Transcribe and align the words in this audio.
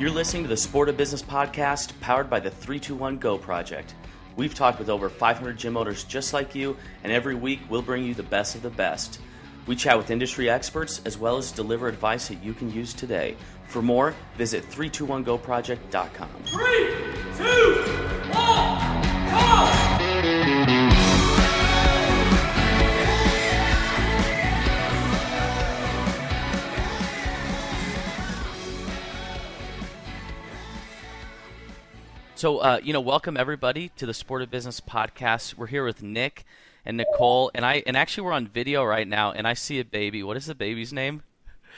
You're 0.00 0.08
listening 0.08 0.44
to 0.44 0.48
the 0.48 0.56
Sport 0.56 0.88
of 0.88 0.96
Business 0.96 1.20
podcast 1.20 1.92
powered 2.00 2.30
by 2.30 2.40
the 2.40 2.50
321 2.50 3.18
Go 3.18 3.36
Project. 3.36 3.94
We've 4.34 4.54
talked 4.54 4.78
with 4.78 4.88
over 4.88 5.10
500 5.10 5.58
gym 5.58 5.76
owners 5.76 6.04
just 6.04 6.32
like 6.32 6.54
you, 6.54 6.78
and 7.04 7.12
every 7.12 7.34
week 7.34 7.60
we'll 7.68 7.82
bring 7.82 8.02
you 8.04 8.14
the 8.14 8.22
best 8.22 8.54
of 8.54 8.62
the 8.62 8.70
best. 8.70 9.20
We 9.66 9.76
chat 9.76 9.98
with 9.98 10.10
industry 10.10 10.48
experts 10.48 11.02
as 11.04 11.18
well 11.18 11.36
as 11.36 11.52
deliver 11.52 11.86
advice 11.86 12.28
that 12.28 12.42
you 12.42 12.54
can 12.54 12.72
use 12.72 12.94
today. 12.94 13.36
For 13.66 13.82
more, 13.82 14.14
visit 14.38 14.66
321goproject.com. 14.70 16.28
Three, 16.46 16.94
two, 17.36 17.74
one, 18.32 19.02
go! 19.28 19.89
So, 32.40 32.56
uh, 32.56 32.80
you 32.82 32.94
know, 32.94 33.02
welcome 33.02 33.36
everybody 33.36 33.90
to 33.96 34.06
the 34.06 34.14
Sport 34.14 34.40
of 34.40 34.50
Business 34.50 34.80
podcast. 34.80 35.58
We're 35.58 35.66
here 35.66 35.84
with 35.84 36.02
Nick 36.02 36.46
and 36.86 36.96
Nicole, 36.96 37.50
and 37.54 37.66
I 37.66 37.82
and 37.86 37.98
actually 37.98 38.24
we're 38.24 38.32
on 38.32 38.46
video 38.46 38.82
right 38.82 39.06
now, 39.06 39.30
and 39.32 39.46
I 39.46 39.52
see 39.52 39.78
a 39.78 39.84
baby. 39.84 40.22
What 40.22 40.38
is 40.38 40.46
the 40.46 40.54
baby's 40.54 40.90
name? 40.90 41.22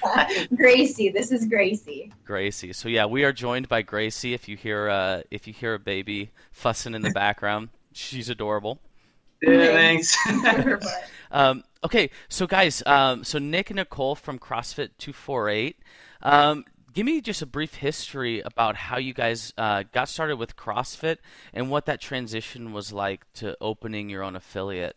Gracie. 0.54 1.08
This 1.08 1.32
is 1.32 1.46
Gracie. 1.46 2.12
Gracie. 2.24 2.72
So 2.74 2.88
yeah, 2.88 3.06
we 3.06 3.24
are 3.24 3.32
joined 3.32 3.68
by 3.68 3.82
Gracie. 3.82 4.34
If 4.34 4.48
you 4.48 4.56
hear 4.56 4.88
uh, 4.88 5.22
if 5.32 5.48
you 5.48 5.52
hear 5.52 5.74
a 5.74 5.80
baby 5.80 6.30
fussing 6.52 6.94
in 6.94 7.02
the 7.02 7.10
background, 7.10 7.70
she's 7.90 8.28
adorable. 8.28 8.78
Yeah, 9.42 9.66
thanks. 9.66 10.16
um, 11.32 11.64
okay, 11.82 12.08
so 12.28 12.46
guys, 12.46 12.84
um, 12.86 13.24
so 13.24 13.40
Nick 13.40 13.70
and 13.70 13.78
Nicole 13.78 14.14
from 14.14 14.38
CrossFit 14.38 14.90
248. 14.98 15.76
Um, 16.22 16.64
give 16.92 17.06
me 17.06 17.20
just 17.20 17.42
a 17.42 17.46
brief 17.46 17.74
history 17.74 18.40
about 18.40 18.76
how 18.76 18.98
you 18.98 19.14
guys 19.14 19.52
uh, 19.56 19.84
got 19.92 20.08
started 20.08 20.36
with 20.36 20.56
CrossFit 20.56 21.18
and 21.52 21.70
what 21.70 21.86
that 21.86 22.00
transition 22.00 22.72
was 22.72 22.92
like 22.92 23.24
to 23.34 23.56
opening 23.60 24.08
your 24.08 24.22
own 24.22 24.36
affiliate. 24.36 24.96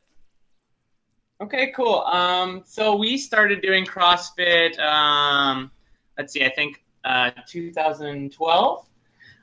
Okay, 1.42 1.74
cool. 1.76 2.00
Um, 2.02 2.64
so 2.66 2.96
we 2.96 3.18
started 3.18 3.62
doing 3.62 3.86
CrossFit. 3.86 4.80
Um, 4.80 5.72
let's 6.18 6.32
see, 6.32 6.46
I 6.46 6.50
think 6.50 6.84
uh, 7.04 7.32
2012. 7.48 8.86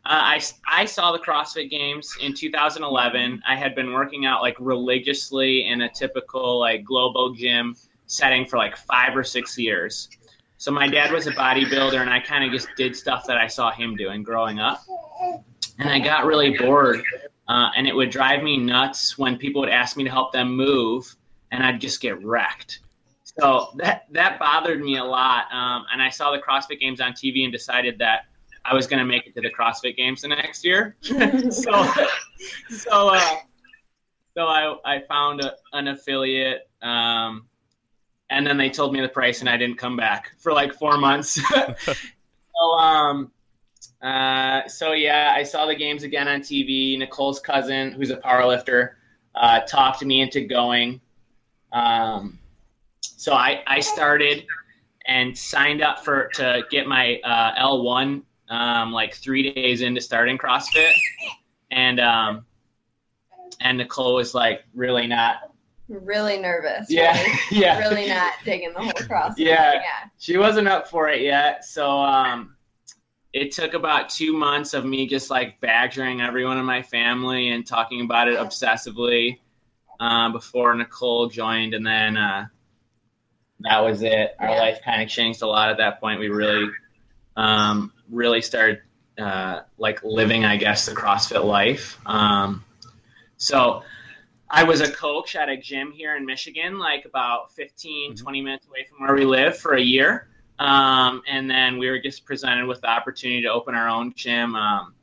Uh, 0.05 0.09
I, 0.09 0.43
I 0.67 0.85
saw 0.85 1.13
the 1.13 1.19
CrossFit 1.19 1.71
Games 1.71 2.17
in 2.21 2.35
2011. 2.35 3.43
I 3.47 3.55
had 3.55 3.75
been 3.75 3.93
working 3.93 4.27
out 4.27 4.43
like 4.43 4.57
religiously 4.59 5.69
in 5.69 5.83
a 5.83 5.89
typical 5.91 6.59
like 6.59 6.83
globo 6.85 7.35
gym 7.35 7.77
setting 8.07 8.47
for 8.47 8.57
like 8.57 8.77
five 8.77 9.17
or 9.17 9.23
six 9.23 9.57
years. 9.57 10.09
So 10.63 10.71
my 10.71 10.87
dad 10.87 11.11
was 11.11 11.27
a 11.27 11.33
bodybuilder, 11.33 12.01
and 12.01 12.09
I 12.09 12.21
kind 12.21 12.45
of 12.45 12.53
just 12.53 12.69
did 12.77 12.95
stuff 12.95 13.27
that 13.27 13.37
I 13.37 13.49
saw 13.49 13.73
him 13.73 13.97
doing 13.97 14.23
growing 14.23 14.61
up. 14.61 14.81
And 15.81 15.91
I 15.91 15.99
got 15.99 16.25
really 16.25 16.57
bored, 16.57 17.03
uh, 17.49 17.71
and 17.77 17.89
it 17.89 17.97
would 17.97 18.11
drive 18.11 18.45
me 18.45 18.59
nuts 18.59 19.19
when 19.19 19.39
people 19.39 19.61
would 19.63 19.71
ask 19.71 19.97
me 19.97 20.05
to 20.05 20.11
help 20.11 20.33
them 20.33 20.55
move, 20.55 21.17
and 21.51 21.65
I'd 21.65 21.81
just 21.81 22.01
get 22.01 22.23
wrecked. 22.25 22.79
So 23.25 23.73
that 23.79 24.07
that 24.13 24.39
bothered 24.39 24.81
me 24.81 24.99
a 24.99 25.05
lot. 25.05 25.53
Um, 25.53 25.85
and 25.93 26.01
I 26.01 26.11
saw 26.11 26.31
the 26.31 26.39
CrossFit 26.39 26.79
Games 26.79 27.01
on 27.01 27.13
TV 27.13 27.43
and 27.43 27.53
decided 27.53 27.99
that 27.99 28.27
I 28.65 28.73
was 28.73 28.87
going 28.87 29.01
to 29.01 29.05
make 29.05 29.27
it 29.27 29.35
to 29.35 29.41
the 29.41 29.51
CrossFit 29.51 29.97
Games 29.97 30.23
the 30.23 30.29
next 30.29 30.65
year. 30.65 30.95
so 31.03 31.93
so 32.71 33.09
uh, 33.09 33.37
so 34.37 34.47
I 34.47 34.77
I 34.85 35.01
found 35.09 35.41
a, 35.41 35.55
an 35.73 35.89
affiliate. 35.89 36.71
Um, 36.83 37.49
and 38.33 38.47
then 38.47 38.57
they 38.57 38.71
told 38.71 38.93
me 38.95 39.01
the 39.01 39.09
price 39.09 39.41
and 39.41 39.49
I 39.49 39.57
didn't 39.57 39.77
come 39.77 39.97
back 39.97 40.33
for 40.39 40.53
like 40.53 40.73
four 40.75 40.97
months. 40.97 41.41
so 41.85 42.63
um, 42.79 43.31
uh, 44.01 44.67
so 44.67 44.93
yeah, 44.93 45.35
I 45.37 45.43
saw 45.43 45.67
the 45.67 45.75
games 45.75 46.03
again 46.03 46.27
on 46.29 46.41
TV. 46.41 46.99
Nicole's 46.99 47.41
cousin, 47.41 47.93
who's 47.93 48.11
a 48.11 48.17
powerlifter, 48.17 48.93
uh, 49.35 49.61
talked 49.61 50.05
me 50.05 50.23
into 50.23 50.41
going. 50.41 51.01
Um, 51.73 52.39
so 53.01 53.35
I 53.35 53.63
I 53.67 53.81
started 53.81 54.47
and 55.07 55.37
signed 55.37 55.83
up 55.83 56.05
for 56.05 56.29
to 56.35 56.63
get 56.71 56.87
my 56.87 57.21
uh, 57.25 57.55
L1 57.63 58.23
um, 58.49 58.93
like 58.93 59.15
three 59.15 59.53
days 59.53 59.83
into 59.83 60.01
starting 60.01 60.39
CrossFit, 60.39 60.93
and 61.71 62.01
um, 62.01 62.47
and 63.61 63.79
Nicole 63.79 64.15
was 64.15 64.35
like 64.35 64.65
really 64.75 65.07
not 65.07 65.52
really 65.93 66.39
nervous. 66.39 66.87
Yeah, 66.89 67.13
really, 67.21 67.39
yeah. 67.51 67.79
Really 67.79 68.09
not 68.09 68.33
digging 68.45 68.73
the 68.73 68.81
whole 68.81 68.93
cross. 69.07 69.35
Yeah. 69.39 69.75
yeah. 69.75 69.81
She 70.19 70.37
wasn't 70.39 70.69
up 70.69 70.89
for 70.89 71.09
it 71.09 71.23
yet, 71.23 71.65
so 71.65 71.91
um, 71.91 72.57
it 73.33 73.53
took 73.53 73.75
about 73.75 74.09
two 74.09 74.33
months 74.33 74.75
of 74.75 74.85
me 74.85 75.07
just 75.07 75.31
like 75.31 75.61
badgering 75.61 76.21
everyone 76.21 76.59
in 76.59 76.65
my 76.65 76.83
family 76.83 77.51
and 77.51 77.67
talking 77.67 78.01
about 78.03 78.29
it 78.29 78.39
obsessively 78.39 79.39
uh, 80.01 80.31
before 80.31 80.75
Nicole 80.75 81.29
joined, 81.29 81.75
and 81.75 81.87
then 81.87 82.17
uh, 82.17 82.47
that 83.61 83.81
was 83.81 84.03
it. 84.03 84.35
Our 84.39 84.49
Yeah. 84.51 84.61
life 84.61 84.81
kind 84.85 85.03
of 85.03 85.09
changed 85.09 85.43
a 85.43 85.47
lot 85.47 85.71
at 85.71 85.77
that 85.79 86.01
point. 86.01 86.19
We 86.21 86.29
really, 86.29 86.69
um, 87.37 87.93
really 88.11 88.43
started 88.43 88.81
uh, 89.19 89.61
like 89.79 90.03
living, 90.03 90.45
I 90.45 90.57
guess, 90.57 90.87
the 90.87 90.93
CrossFit 90.93 91.45
life. 91.45 91.99
Um, 92.07 92.65
so 93.37 93.83
I 94.55 94.65
was 94.65 94.83
a 94.83 94.93
coach 94.93 95.35
at 95.35 95.49
a 95.49 95.57
gym 95.57 95.93
here 95.93 96.15
in 96.15 96.27
Michigan, 96.27 96.79
like 96.79 97.07
about 97.07 97.53
15, 97.53 98.15
20 98.17 98.43
minutes 98.43 98.67
away 98.67 98.85
from 98.85 99.05
where 99.05 99.15
we 99.15 99.25
live 99.25 99.57
for 99.57 99.75
a 99.75 99.81
year. 99.81 100.29
Um, 100.59 101.23
and 101.27 101.51
then 101.51 101.79
we 101.79 101.89
were 101.89 101.99
just 101.99 102.27
presented 102.27 102.67
with 102.67 102.83
the 102.83 102.89
opportunity 102.89 103.41
to 103.43 103.49
open 103.49 103.75
our 103.75 103.89
own 103.89 104.13
gym. 104.15 104.55
Um, 104.55 104.95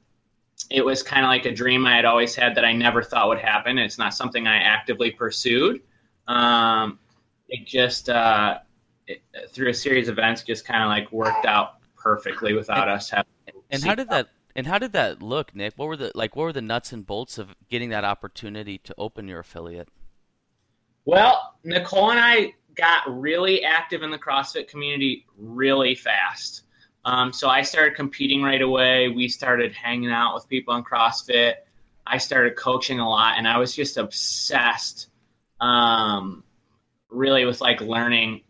it 0.69 0.85
was 0.85 1.01
kind 1.01 1.25
of 1.25 1.29
like 1.29 1.45
a 1.45 1.51
dream 1.51 1.87
I 1.87 1.95
had 1.95 2.05
always 2.05 2.35
had 2.35 2.53
that 2.55 2.63
I 2.63 2.73
never 2.73 3.01
thought 3.01 3.27
would 3.27 3.39
happen. 3.39 3.79
It's 3.79 3.97
not 3.97 4.13
something 4.13 4.45
I 4.45 4.57
actively 4.57 5.09
pursued. 5.09 5.81
Um, 6.27 6.99
it 7.47 7.65
just, 7.65 8.07
uh, 8.07 8.59
it, 9.07 9.23
through 9.49 9.69
a 9.69 9.73
series 9.73 10.09
of 10.09 10.19
events, 10.19 10.43
just 10.43 10.63
kind 10.63 10.83
of 10.83 10.89
like 10.89 11.11
worked 11.11 11.47
out 11.47 11.77
perfectly 11.97 12.53
without 12.53 12.87
us 12.87 13.09
having. 13.09 13.25
And 13.71 13.83
how 13.83 13.95
did 13.95 14.09
that 14.11 14.29
and 14.55 14.67
how 14.67 14.79
did 14.79 14.93
that 14.93 15.21
look, 15.21 15.55
Nick? 15.55 15.73
What 15.75 15.87
were 15.87 15.97
the 15.97 16.11
like 16.15 16.35
what 16.35 16.43
were 16.43 16.53
the 16.53 16.61
nuts 16.61 16.91
and 16.91 17.05
bolts 17.05 17.37
of 17.37 17.55
getting 17.69 17.89
that 17.89 18.03
opportunity 18.03 18.77
to 18.79 18.95
open 18.97 19.27
your 19.27 19.39
affiliate? 19.39 19.89
Well, 21.05 21.55
Nicole 21.63 22.11
and 22.11 22.19
I 22.19 22.53
got 22.75 23.03
really 23.07 23.63
active 23.63 24.03
in 24.03 24.11
the 24.11 24.17
CrossFit 24.17 24.67
community 24.67 25.25
really 25.37 25.95
fast. 25.95 26.63
Um, 27.05 27.33
so 27.33 27.49
I 27.49 27.61
started 27.61 27.95
competing 27.95 28.41
right 28.41 28.61
away. 28.61 29.09
We 29.09 29.27
started 29.27 29.73
hanging 29.73 30.11
out 30.11 30.35
with 30.35 30.47
people 30.47 30.75
in 30.75 30.83
CrossFit. 30.83 31.55
I 32.05 32.17
started 32.17 32.55
coaching 32.55 32.99
a 32.99 33.07
lot, 33.07 33.37
and 33.37 33.47
I 33.47 33.57
was 33.57 33.75
just 33.75 33.97
obsessed, 33.97 35.09
um, 35.61 36.43
really, 37.09 37.45
with 37.45 37.61
like 37.61 37.81
learning 37.81 38.41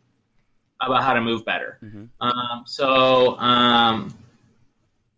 about 0.81 1.03
how 1.03 1.13
to 1.13 1.21
move 1.21 1.45
better. 1.45 1.77
Mhm. 1.83 2.09
Um, 2.21 2.63
so, 2.65 3.37
um, 3.37 4.13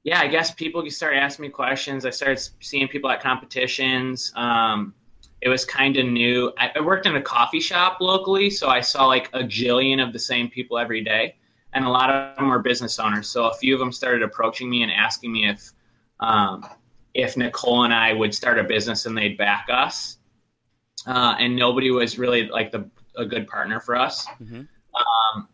yeah, 0.03 0.19
I 0.19 0.28
guess 0.28 0.51
people 0.51 0.88
started 0.89 1.17
asking 1.17 1.44
me 1.44 1.50
questions. 1.50 2.06
I 2.06 2.09
started 2.09 2.41
seeing 2.59 2.88
people 2.88 3.09
at 3.09 3.22
competitions. 3.22 4.31
Um, 4.35 4.94
it 5.41 5.50
was 5.50 5.66
kind 5.66 5.97
of 5.97 6.06
new. 6.06 6.51
I, 6.57 6.72
I 6.75 6.81
worked 6.81 7.06
in 7.06 7.16
a 7.16 7.22
coffee 7.22 7.59
shop 7.59 7.97
locally, 8.00 8.50
so 8.50 8.67
I 8.69 8.81
saw 8.81 9.06
like 9.06 9.29
a 9.34 9.40
jillion 9.40 10.06
of 10.06 10.13
the 10.13 10.19
same 10.19 10.50
people 10.50 10.78
every 10.78 11.03
day, 11.03 11.35
and 11.73 11.85
a 11.85 11.90
lot 11.90 12.09
of 12.09 12.35
them 12.35 12.50
were 12.50 12.59
business 12.59 13.00
owners. 13.00 13.28
So 13.28 13.45
a 13.45 13.53
few 13.56 13.73
of 13.73 13.79
them 13.79 13.91
started 13.91 14.23
approaching 14.23 14.69
me 14.69 14.84
and 14.84 14.91
asking 14.91 15.31
me 15.31 15.47
if 15.47 15.72
um, 16.19 16.66
if 17.13 17.38
Nicole 17.38 17.84
and 17.84 17.94
I 17.94 18.13
would 18.13 18.34
start 18.34 18.59
a 18.59 18.63
business 18.63 19.06
and 19.06 19.17
they'd 19.17 19.38
back 19.38 19.67
us. 19.72 20.17
Uh, 21.07 21.35
and 21.40 21.56
nobody 21.56 21.90
was 21.90 22.19
really 22.19 22.47
like 22.47 22.72
the 22.72 22.88
a 23.17 23.25
good 23.25 23.47
partner 23.47 23.79
for 23.79 23.95
us. 23.95 24.25
Mhm. 24.41 24.67
Um, 24.95 25.47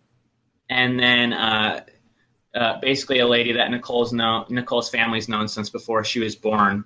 and 0.70 1.00
then 1.00 1.34
uh, 1.34 1.86
uh, 2.56 2.80
basically 2.80 3.20
a 3.20 3.28
lady 3.28 3.52
that 3.54 3.70
Nicole's 3.72 4.14
known, 4.14 4.46
Nicole's 4.50 4.90
family's 4.90 5.28
known 5.30 5.48
since 5.48 5.70
before 5.70 6.04
she 6.04 6.20
was 6.20 6.36
born. 6.36 6.84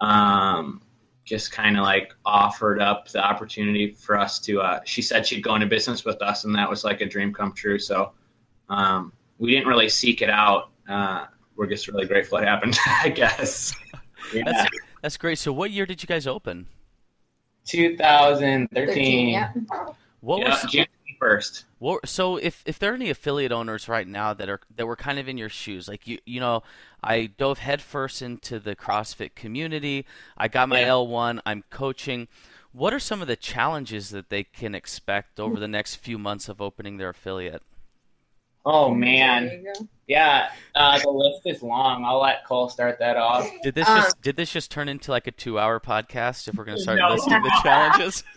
Um, 0.00 0.82
just 1.24 1.52
kind 1.52 1.76
of 1.76 1.84
like 1.84 2.12
offered 2.24 2.80
up 2.80 3.08
the 3.08 3.22
opportunity 3.24 3.92
for 3.92 4.18
us 4.18 4.40
to. 4.40 4.60
Uh, 4.60 4.80
she 4.84 5.02
said 5.02 5.26
she'd 5.26 5.42
go 5.42 5.54
into 5.54 5.66
business 5.66 6.04
with 6.04 6.20
us, 6.20 6.44
and 6.44 6.54
that 6.56 6.68
was 6.68 6.84
like 6.84 7.00
a 7.00 7.06
dream 7.06 7.32
come 7.32 7.52
true. 7.52 7.78
So 7.78 8.12
um, 8.68 9.12
we 9.38 9.52
didn't 9.52 9.68
really 9.68 9.88
seek 9.88 10.22
it 10.22 10.30
out. 10.30 10.70
Uh, 10.88 11.26
we're 11.56 11.68
just 11.68 11.86
really 11.86 12.06
grateful 12.06 12.38
it 12.38 12.44
happened, 12.44 12.76
I 12.86 13.08
guess. 13.08 13.74
Yeah. 14.32 14.44
That's 14.46 14.70
that's 15.02 15.16
great. 15.16 15.36
So 15.38 15.52
what 15.52 15.72
year 15.72 15.84
did 15.84 16.00
you 16.00 16.06
guys 16.06 16.28
open? 16.28 16.66
2013. 17.66 18.86
13, 18.86 19.28
yeah. 19.28 19.52
What 20.20 20.40
Yeah, 20.40 20.50
was 20.50 20.70
June 20.70 20.86
1st. 21.22 21.64
What, 21.78 22.08
so 22.08 22.36
if 22.36 22.62
if 22.66 22.78
there 22.78 22.92
are 22.92 22.94
any 22.94 23.10
affiliate 23.10 23.52
owners 23.52 23.88
right 23.88 24.06
now 24.06 24.34
that 24.34 24.48
are 24.48 24.60
that 24.76 24.86
were 24.86 24.96
kind 24.96 25.18
of 25.18 25.28
in 25.28 25.38
your 25.38 25.48
shoes, 25.48 25.88
like 25.88 26.06
you 26.06 26.18
you 26.26 26.40
know, 26.40 26.62
I 27.02 27.26
dove 27.26 27.58
headfirst 27.58 28.22
into 28.22 28.58
the 28.58 28.74
CrossFit 28.74 29.34
community. 29.34 30.06
I 30.36 30.48
got 30.48 30.68
my 30.68 30.80
Yeah. 30.80 30.88
L1. 30.88 31.40
I'm 31.46 31.64
coaching. 31.70 32.28
What 32.72 32.94
are 32.94 32.98
some 32.98 33.20
of 33.20 33.28
the 33.28 33.36
challenges 33.36 34.10
that 34.10 34.30
they 34.30 34.44
can 34.44 34.74
expect 34.74 35.38
over 35.38 35.60
the 35.60 35.68
next 35.68 35.96
few 35.96 36.18
months 36.18 36.48
of 36.48 36.60
opening 36.60 36.96
their 36.96 37.10
affiliate? 37.10 37.62
Oh 38.64 38.94
man, 38.94 39.64
yeah. 40.06 40.50
Uh, 40.74 40.98
the 41.00 41.10
list 41.10 41.42
is 41.46 41.62
long. 41.62 42.04
I'll 42.04 42.20
let 42.20 42.44
Cole 42.46 42.68
start 42.68 42.98
that 43.00 43.16
off. 43.16 43.48
Did 43.62 43.74
this 43.74 43.88
Um, 43.88 43.96
just 44.02 44.22
did 44.22 44.36
this 44.36 44.52
just 44.52 44.70
turn 44.70 44.88
into 44.88 45.10
like 45.10 45.26
a 45.26 45.32
two 45.32 45.58
hour 45.58 45.80
podcast 45.80 46.46
if 46.48 46.54
we're 46.54 46.64
gonna 46.64 46.78
start 46.78 46.98
No. 46.98 47.08
listing 47.08 47.42
the 47.42 47.60
challenges? 47.62 48.22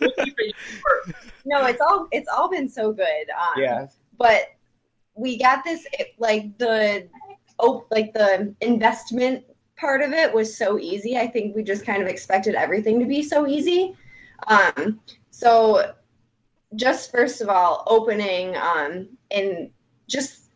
No, 1.44 1.64
it's 1.66 1.80
all 1.80 2.08
it's 2.10 2.28
all 2.28 2.48
been 2.50 2.68
so 2.68 2.92
good. 2.92 3.30
Um, 3.30 3.62
yeah. 3.62 3.86
but 4.18 4.48
we 5.14 5.38
got 5.38 5.62
this 5.64 5.86
it- 5.92 6.14
like 6.18 6.58
the 6.58 7.08
oh 7.60 7.86
like 7.92 8.12
the 8.12 8.52
investment 8.60 9.44
part 9.78 10.02
of 10.02 10.10
it 10.12 10.32
was 10.34 10.54
so 10.56 10.78
easy 10.78 11.16
i 11.18 11.26
think 11.26 11.54
we 11.54 11.62
just 11.62 11.84
kind 11.86 12.02
of 12.02 12.08
expected 12.08 12.54
everything 12.54 12.98
to 12.98 13.06
be 13.06 13.22
so 13.22 13.46
easy 13.46 13.94
um 14.48 14.98
so 15.30 15.92
just 16.74 17.10
first 17.10 17.40
of 17.40 17.48
all 17.48 17.82
opening 17.86 18.54
um 18.56 19.08
and 19.30 19.70
just 20.08 20.50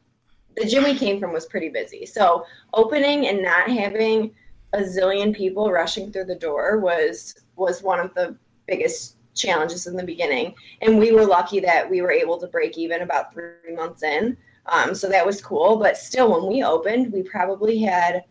the 0.56 0.66
gym 0.66 0.84
we 0.84 0.96
came 0.96 1.20
from 1.20 1.32
was 1.32 1.46
pretty 1.46 1.68
busy. 1.68 2.06
So 2.06 2.44
opening 2.74 3.28
and 3.28 3.42
not 3.42 3.70
having 3.70 4.34
a 4.72 4.78
zillion 4.78 5.34
people 5.34 5.70
rushing 5.70 6.12
through 6.12 6.26
the 6.26 6.34
door 6.34 6.78
was 6.78 7.34
was 7.56 7.82
one 7.82 8.00
of 8.00 8.14
the 8.14 8.36
biggest 8.66 9.16
challenges 9.34 9.86
in 9.86 9.96
the 9.96 10.02
beginning. 10.04 10.54
And 10.82 10.98
we 10.98 11.12
were 11.12 11.24
lucky 11.24 11.60
that 11.60 11.88
we 11.88 12.02
were 12.02 12.12
able 12.12 12.38
to 12.38 12.46
break 12.46 12.78
even 12.78 13.02
about 13.02 13.32
three 13.32 13.74
months 13.74 14.02
in. 14.02 14.36
Um, 14.66 14.94
so 14.94 15.08
that 15.08 15.24
was 15.24 15.40
cool. 15.40 15.76
But 15.76 15.96
still 15.96 16.32
when 16.32 16.50
we 16.50 16.62
opened 16.62 17.12
we 17.12 17.22
probably 17.22 17.78
had 17.78 18.24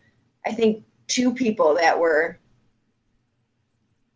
i 0.46 0.52
think 0.52 0.84
two 1.06 1.34
people 1.34 1.74
that 1.74 1.98
were 1.98 2.38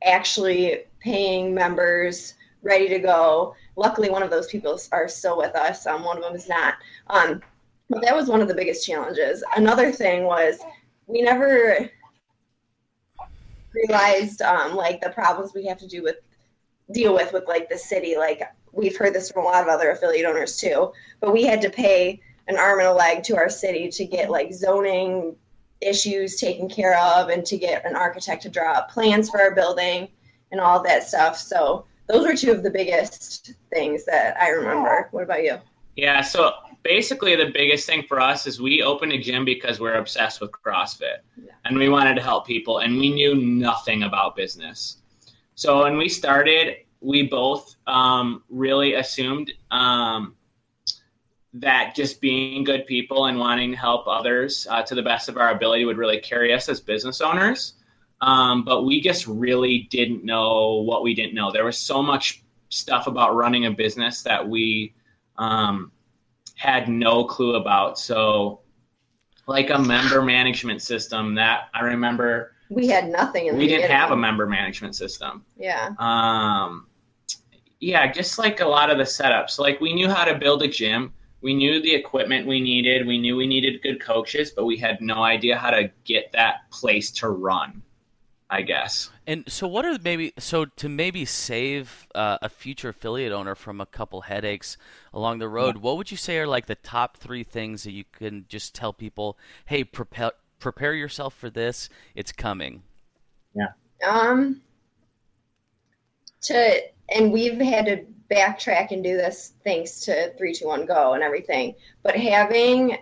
actually 0.04 0.84
paying 1.00 1.54
members 1.54 2.34
ready 2.62 2.88
to 2.88 2.98
go 2.98 3.54
luckily 3.76 4.10
one 4.10 4.22
of 4.22 4.30
those 4.30 4.46
people 4.46 4.78
are 4.92 5.08
still 5.08 5.36
with 5.36 5.54
us. 5.56 5.86
Um, 5.86 6.04
one 6.04 6.16
of 6.16 6.22
them 6.22 6.34
is 6.34 6.48
not. 6.48 6.74
Um, 7.08 7.42
but 7.90 8.02
that 8.02 8.14
was 8.14 8.28
one 8.28 8.40
of 8.40 8.48
the 8.48 8.54
biggest 8.54 8.86
challenges. 8.86 9.44
Another 9.56 9.92
thing 9.92 10.24
was 10.24 10.60
we 11.06 11.22
never 11.22 11.90
realized 13.74 14.42
um, 14.42 14.74
like 14.74 15.00
the 15.00 15.10
problems 15.10 15.52
we 15.54 15.66
have 15.66 15.78
to 15.78 15.88
do 15.88 16.02
with 16.02 16.16
deal 16.92 17.14
with 17.14 17.32
with 17.32 17.46
like 17.48 17.68
the 17.68 17.78
city. 17.78 18.16
Like 18.16 18.42
we've 18.72 18.96
heard 18.96 19.14
this 19.14 19.30
from 19.30 19.44
a 19.44 19.46
lot 19.46 19.62
of 19.62 19.68
other 19.68 19.90
affiliate 19.90 20.26
owners 20.26 20.56
too. 20.56 20.92
But 21.20 21.32
we 21.32 21.44
had 21.44 21.60
to 21.62 21.70
pay 21.70 22.20
an 22.48 22.56
arm 22.56 22.78
and 22.78 22.88
a 22.88 22.92
leg 22.92 23.22
to 23.24 23.36
our 23.36 23.48
city 23.48 23.88
to 23.88 24.04
get 24.04 24.30
like 24.30 24.52
zoning 24.52 25.36
issues 25.80 26.36
taken 26.36 26.68
care 26.68 26.98
of 26.98 27.28
and 27.28 27.44
to 27.44 27.58
get 27.58 27.84
an 27.84 27.96
architect 27.96 28.42
to 28.42 28.48
draw 28.48 28.72
up 28.72 28.90
plans 28.90 29.28
for 29.28 29.40
our 29.40 29.54
building 29.54 30.08
and 30.50 30.60
all 30.60 30.82
that 30.82 31.06
stuff. 31.06 31.36
So 31.36 31.84
those 32.08 32.24
were 32.26 32.34
two 32.36 32.50
of 32.52 32.62
the 32.62 32.70
biggest 32.70 33.54
things 33.72 34.04
that 34.04 34.36
i 34.40 34.48
remember 34.48 35.08
what 35.12 35.22
about 35.24 35.42
you 35.42 35.56
Yeah, 35.96 36.22
so 36.22 36.52
basically 36.82 37.34
the 37.36 37.50
biggest 37.54 37.86
thing 37.86 38.02
for 38.06 38.20
us 38.20 38.46
is 38.46 38.60
we 38.60 38.82
opened 38.82 39.12
a 39.12 39.18
gym 39.18 39.44
because 39.44 39.80
we're 39.80 39.94
obsessed 39.94 40.40
with 40.40 40.50
CrossFit 40.52 41.18
Yeah. 41.36 41.52
and 41.64 41.76
we 41.78 41.88
wanted 41.88 42.14
to 42.16 42.22
help 42.22 42.46
people 42.46 42.78
and 42.78 42.98
we 42.98 43.08
knew 43.10 43.34
nothing 43.36 44.02
about 44.02 44.36
business. 44.36 44.98
So 45.54 45.82
when 45.84 45.96
we 45.96 46.08
started, 46.08 46.78
we 47.00 47.22
both 47.22 47.76
um, 47.86 48.42
really 48.50 48.94
assumed 48.94 49.52
um, 49.70 50.34
that 51.54 51.94
just 51.94 52.20
being 52.20 52.64
good 52.64 52.86
people 52.86 53.26
and 53.26 53.38
wanting 53.38 53.70
to 53.70 53.76
help 53.76 54.06
others 54.08 54.66
uh, 54.68 54.82
to 54.82 54.94
the 54.94 55.02
best 55.02 55.28
of 55.28 55.36
our 55.36 55.50
ability 55.50 55.84
would 55.84 55.96
really 55.96 56.18
carry 56.20 56.52
us 56.52 56.68
as 56.68 56.80
business 56.80 57.20
owners. 57.20 57.74
Um, 58.24 58.64
but 58.64 58.84
we 58.84 59.02
just 59.02 59.26
really 59.26 59.86
didn't 59.90 60.24
know 60.24 60.82
what 60.86 61.02
we 61.02 61.14
didn't 61.14 61.34
know. 61.34 61.52
There 61.52 61.66
was 61.66 61.76
so 61.76 62.02
much 62.02 62.42
stuff 62.70 63.06
about 63.06 63.36
running 63.36 63.66
a 63.66 63.70
business 63.70 64.22
that 64.22 64.48
we 64.48 64.94
um, 65.36 65.92
had 66.54 66.88
no 66.88 67.24
clue 67.24 67.56
about. 67.56 67.98
So, 67.98 68.60
like 69.46 69.68
a 69.68 69.78
member 69.78 70.22
management 70.22 70.80
system 70.80 71.34
that 71.34 71.68
I 71.74 71.82
remember 71.82 72.52
we 72.70 72.86
had 72.86 73.10
nothing 73.10 73.46
in 73.46 73.56
the 73.56 73.60
we 73.60 73.68
didn't 73.68 73.90
have 73.90 74.10
a 74.10 74.16
member 74.16 74.46
management 74.46 74.96
system. 74.96 75.44
yeah 75.58 75.90
Um, 75.98 76.86
yeah, 77.80 78.10
just 78.10 78.38
like 78.38 78.60
a 78.60 78.66
lot 78.66 78.88
of 78.88 78.96
the 78.96 79.04
setups. 79.04 79.58
Like 79.58 79.82
we 79.82 79.92
knew 79.92 80.08
how 80.08 80.24
to 80.24 80.38
build 80.38 80.62
a 80.62 80.68
gym. 80.68 81.12
We 81.42 81.52
knew 81.52 81.82
the 81.82 81.94
equipment 81.94 82.46
we 82.46 82.58
needed. 82.58 83.06
We 83.06 83.18
knew 83.18 83.36
we 83.36 83.46
needed 83.46 83.82
good 83.82 84.00
coaches, 84.00 84.50
but 84.56 84.64
we 84.64 84.78
had 84.78 85.02
no 85.02 85.22
idea 85.22 85.58
how 85.58 85.68
to 85.68 85.90
get 86.04 86.32
that 86.32 86.70
place 86.70 87.10
to 87.20 87.28
run. 87.28 87.82
I 88.54 88.62
guess. 88.62 89.10
And 89.26 89.42
so, 89.48 89.66
what 89.66 89.84
are 89.84 89.98
maybe 90.04 90.32
so 90.38 90.64
to 90.64 90.88
maybe 90.88 91.24
save 91.24 92.06
uh, 92.14 92.38
a 92.40 92.48
future 92.48 92.90
affiliate 92.90 93.32
owner 93.32 93.56
from 93.56 93.80
a 93.80 93.86
couple 93.86 94.20
headaches 94.20 94.76
along 95.12 95.40
the 95.40 95.48
road? 95.48 95.78
What 95.78 95.96
would 95.96 96.12
you 96.12 96.16
say 96.16 96.38
are 96.38 96.46
like 96.46 96.66
the 96.66 96.76
top 96.76 97.16
three 97.16 97.42
things 97.42 97.82
that 97.82 97.90
you 97.90 98.04
can 98.12 98.44
just 98.48 98.72
tell 98.72 98.92
people? 98.92 99.36
Hey, 99.66 99.82
prepare 99.82 100.30
prepare 100.60 100.94
yourself 100.94 101.34
for 101.34 101.50
this. 101.50 101.88
It's 102.14 102.30
coming. 102.30 102.84
Yeah. 103.56 103.72
Um, 104.06 104.60
to 106.42 106.80
and 107.08 107.32
we've 107.32 107.60
had 107.60 107.86
to 107.86 108.04
backtrack 108.30 108.92
and 108.92 109.02
do 109.02 109.16
this 109.16 109.54
thanks 109.64 109.98
to 110.02 110.32
three, 110.38 110.54
two, 110.54 110.68
one, 110.68 110.86
go 110.86 111.14
and 111.14 111.24
everything. 111.24 111.74
But 112.04 112.14
having 112.14 112.98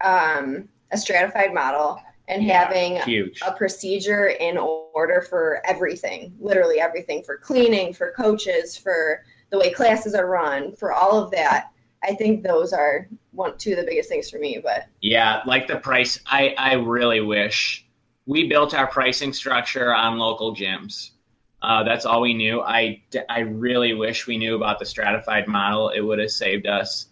um, 0.00 0.68
a 0.90 0.98
stratified 0.98 1.54
model 1.54 2.00
and 2.30 2.44
having 2.44 2.96
Huge. 2.98 3.40
a 3.44 3.52
procedure 3.52 4.28
in 4.28 4.56
order 4.56 5.20
for 5.20 5.60
everything, 5.66 6.32
literally 6.38 6.78
everything 6.78 7.24
for 7.24 7.36
cleaning, 7.36 7.92
for 7.92 8.12
coaches, 8.12 8.76
for 8.76 9.24
the 9.50 9.58
way 9.58 9.72
classes 9.72 10.14
are 10.14 10.26
run, 10.26 10.72
for 10.76 10.92
all 10.92 11.20
of 11.20 11.32
that. 11.32 11.70
I 12.04 12.14
think 12.14 12.44
those 12.44 12.72
are 12.72 13.08
one, 13.32 13.58
two 13.58 13.72
of 13.72 13.78
the 13.78 13.84
biggest 13.84 14.08
things 14.08 14.30
for 14.30 14.38
me. 14.38 14.60
But 14.62 14.86
Yeah, 15.00 15.42
like 15.44 15.66
the 15.66 15.76
price. 15.76 16.20
I, 16.24 16.54
I 16.56 16.74
really 16.74 17.20
wish 17.20 17.84
we 18.26 18.48
built 18.48 18.74
our 18.74 18.86
pricing 18.86 19.32
structure 19.32 19.92
on 19.92 20.16
local 20.16 20.54
gyms. 20.54 21.10
Uh, 21.62 21.82
that's 21.82 22.06
all 22.06 22.20
we 22.20 22.32
knew. 22.32 22.62
I, 22.62 23.02
I 23.28 23.40
really 23.40 23.92
wish 23.92 24.28
we 24.28 24.38
knew 24.38 24.54
about 24.54 24.78
the 24.78 24.86
stratified 24.86 25.48
model. 25.48 25.88
It 25.90 26.00
would 26.00 26.20
have 26.20 26.30
saved 26.30 26.66
us 26.66 27.08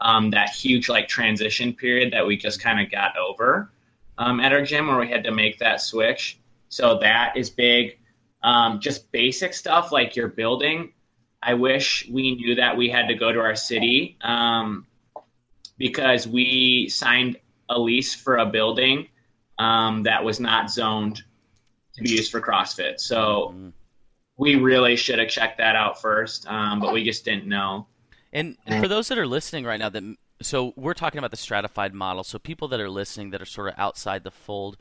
um, 0.00 0.30
that 0.30 0.48
huge 0.48 0.88
like 0.88 1.08
transition 1.08 1.74
period 1.74 2.12
that 2.14 2.26
we 2.26 2.38
just 2.38 2.58
kind 2.58 2.80
of 2.80 2.90
got 2.90 3.16
over 3.18 3.70
um, 4.22 4.40
at 4.40 4.52
our 4.52 4.62
gym 4.62 4.86
where 4.86 4.98
we 4.98 5.08
had 5.08 5.24
to 5.24 5.32
make 5.32 5.58
that 5.58 5.80
switch. 5.80 6.38
So 6.68 6.98
that 6.98 7.36
is 7.36 7.50
big. 7.50 7.98
Um, 8.42 8.80
just 8.80 9.10
basic 9.12 9.54
stuff 9.54 9.92
like 9.92 10.16
your 10.16 10.28
building. 10.28 10.92
I 11.42 11.54
wish 11.54 12.08
we 12.10 12.34
knew 12.36 12.54
that 12.54 12.76
we 12.76 12.88
had 12.88 13.08
to 13.08 13.14
go 13.14 13.32
to 13.32 13.40
our 13.40 13.56
city. 13.56 14.16
Um, 14.20 14.86
because 15.78 16.28
we 16.28 16.88
signed 16.88 17.36
a 17.68 17.78
lease 17.78 18.14
for 18.14 18.36
a 18.38 18.46
building 18.46 19.08
um, 19.58 20.04
that 20.04 20.22
was 20.22 20.38
not 20.38 20.70
zoned 20.70 21.22
to 21.94 22.02
be 22.02 22.10
used 22.10 22.30
for 22.30 22.40
CrossFit. 22.40 23.00
So 23.00 23.54
Mhm. 23.56 23.72
we 24.36 24.54
really 24.54 24.96
should 24.96 25.18
have 25.18 25.28
checked 25.28 25.58
that 25.58 25.74
out 25.74 26.00
first, 26.00 26.46
um, 26.46 26.78
but 26.78 26.92
we 26.92 27.02
just 27.02 27.24
didn't 27.24 27.46
know. 27.46 27.86
And 28.32 28.56
for 28.80 28.86
those 28.88 29.08
that 29.08 29.18
are 29.18 29.26
listening 29.26 29.64
right 29.64 29.78
now, 29.78 29.88
that 29.88 30.04
so 30.44 30.72
we're 30.76 30.94
talking 30.94 31.18
about 31.18 31.30
the 31.30 31.36
stratified 31.36 31.94
model. 31.94 32.24
So 32.24 32.38
people 32.38 32.68
that 32.68 32.80
are 32.80 32.90
listening 32.90 33.30
that 33.30 33.42
are 33.42 33.46
sort 33.46 33.68
of 33.68 33.74
outside 33.78 34.24
the 34.24 34.30
fold, 34.30 34.76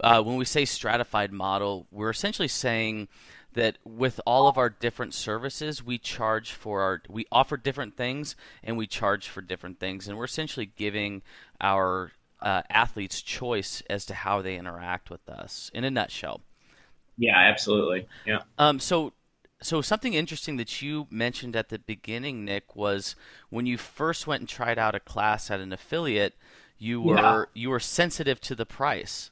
uh, 0.00 0.22
when 0.22 0.36
we 0.36 0.44
say 0.44 0.64
stratified 0.64 1.32
model, 1.32 1.86
we're 1.90 2.10
essentially 2.10 2.48
saying 2.48 3.08
that 3.54 3.78
with 3.84 4.20
all 4.26 4.48
of 4.48 4.56
our 4.56 4.70
different 4.70 5.14
services, 5.14 5.84
we 5.84 5.98
charge 5.98 6.52
for 6.52 6.80
our 6.80 7.02
we 7.08 7.26
offer 7.30 7.56
different 7.56 7.96
things 7.96 8.34
and 8.62 8.76
we 8.76 8.86
charge 8.86 9.28
for 9.28 9.42
different 9.42 9.78
things, 9.78 10.08
and 10.08 10.16
we're 10.16 10.24
essentially 10.24 10.66
giving 10.66 11.22
our 11.60 12.12
uh, 12.40 12.62
athletes 12.70 13.22
choice 13.22 13.82
as 13.88 14.04
to 14.06 14.14
how 14.14 14.42
they 14.42 14.56
interact 14.56 15.10
with 15.10 15.28
us. 15.28 15.70
In 15.74 15.84
a 15.84 15.90
nutshell. 15.90 16.40
Yeah, 17.18 17.36
absolutely. 17.36 18.06
Yeah. 18.26 18.40
Um, 18.58 18.80
so, 18.80 19.12
so 19.62 19.80
something 19.80 20.14
interesting 20.14 20.56
that 20.58 20.82
you 20.82 21.06
mentioned 21.10 21.56
at 21.56 21.68
the 21.68 21.78
beginning, 21.78 22.44
Nick, 22.44 22.74
was 22.76 23.14
when 23.50 23.66
you 23.66 23.78
first 23.78 24.26
went 24.26 24.40
and 24.40 24.48
tried 24.48 24.78
out 24.78 24.94
a 24.94 25.00
class 25.00 25.50
at 25.50 25.60
an 25.60 25.72
affiliate, 25.72 26.34
you 26.78 27.00
were 27.00 27.16
Yeah. 27.16 27.44
you 27.54 27.70
were 27.70 27.80
sensitive 27.80 28.40
to 28.42 28.54
the 28.54 28.66
price. 28.66 29.30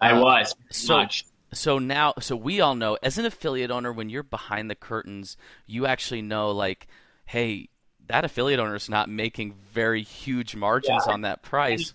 I 0.00 0.12
Uh, 0.12 0.20
was 0.20 0.54
so- 0.70 0.96
much. 0.98 1.24
So 1.52 1.78
now, 1.78 2.12
so 2.20 2.36
we 2.36 2.60
all 2.60 2.74
know, 2.74 2.98
as 3.02 3.16
an 3.16 3.24
affiliate 3.24 3.70
owner, 3.70 3.90
when 3.90 4.10
you're 4.10 4.22
behind 4.22 4.70
the 4.70 4.74
curtains, 4.74 5.36
you 5.66 5.86
actually 5.86 6.20
know, 6.20 6.50
like, 6.50 6.86
hey, 7.24 7.70
that 8.06 8.22
affiliate 8.24 8.60
owner 8.60 8.74
is 8.76 8.88
not 8.90 9.08
making 9.08 9.54
very 9.72 10.02
huge 10.02 10.54
margins 10.54 11.04
Yeah. 11.06 11.12
on 11.14 11.22
that 11.22 11.42
price. 11.42 11.94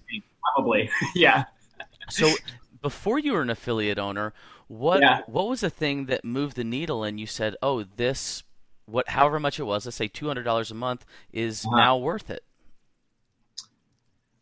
Probably. 0.55 0.89
yeah. 1.15 1.45
So 2.09 2.33
before 2.81 3.19
you 3.19 3.33
were 3.33 3.41
an 3.43 3.49
affiliate 3.51 3.99
owner, 3.99 4.33
what 4.67 5.01
Yeah. 5.01 5.21
what 5.25 5.47
was 5.47 5.61
the 5.61 5.69
thing 5.69 6.05
that 6.07 6.25
moved 6.25 6.55
the 6.55 6.63
needle 6.63 7.03
and 7.03 7.19
you 7.19 7.27
said, 7.27 7.55
"Oh, 7.61 7.83
this 7.83 8.43
what 8.85 9.09
however 9.09 9.39
much 9.39 9.59
it 9.59 9.63
was, 9.63 9.85
let's 9.85 9.97
say 9.97 10.07
$200 10.07 10.71
a 10.71 10.75
month 10.75 11.05
is 11.31 11.65
Uh-huh. 11.65 11.75
now 11.75 11.97
worth 11.97 12.29
it." 12.29 12.43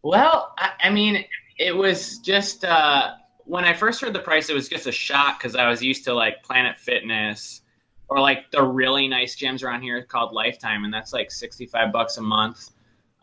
Well, 0.04 0.54
I, 0.58 0.72
I 0.84 0.90
mean, 0.90 1.26
it 1.58 1.76
was 1.76 2.18
just 2.20 2.66
uh, 2.66 3.14
when 3.46 3.64
I 3.66 3.74
first 3.74 4.02
heard 4.02 4.14
the 4.14 4.20
price, 4.20 4.50
it 4.50 4.54
was 4.54 4.68
just 4.70 4.88
a 4.88 4.92
shock 4.92 5.40
because 5.40 5.56
I 5.56 5.70
was 5.70 5.82
used 5.82 6.04
to 6.06 6.14
like 6.14 6.44
Planet 6.44 6.80
Fitness 6.80 7.62
or 8.08 8.20
like 8.20 8.52
the 8.52 8.64
really 8.64 9.08
nice 9.08 9.36
gyms 9.36 9.64
around 9.64 9.84
here 9.84 10.04
called 10.04 10.34
Lifetime, 10.34 10.84
and 10.86 10.94
that's 10.94 11.14
like 11.14 11.32
sixty-five 11.32 11.92
bucks 11.92 12.18
a 12.18 12.22
month. 12.22 12.72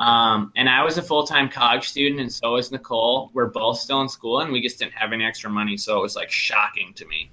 Um, 0.00 0.52
and 0.54 0.68
I 0.68 0.84
was 0.84 0.96
a 0.96 1.02
full 1.02 1.26
time 1.26 1.48
college 1.48 1.88
student, 1.88 2.20
and 2.20 2.32
so 2.32 2.54
was 2.54 2.70
Nicole. 2.70 3.30
We're 3.34 3.46
both 3.46 3.78
still 3.78 4.00
in 4.00 4.08
school, 4.08 4.40
and 4.40 4.52
we 4.52 4.62
just 4.62 4.78
didn't 4.78 4.92
have 4.92 5.12
any 5.12 5.24
extra 5.24 5.50
money, 5.50 5.76
so 5.76 5.98
it 5.98 6.02
was 6.02 6.14
like 6.14 6.30
shocking 6.30 6.92
to 6.94 7.06
me. 7.06 7.30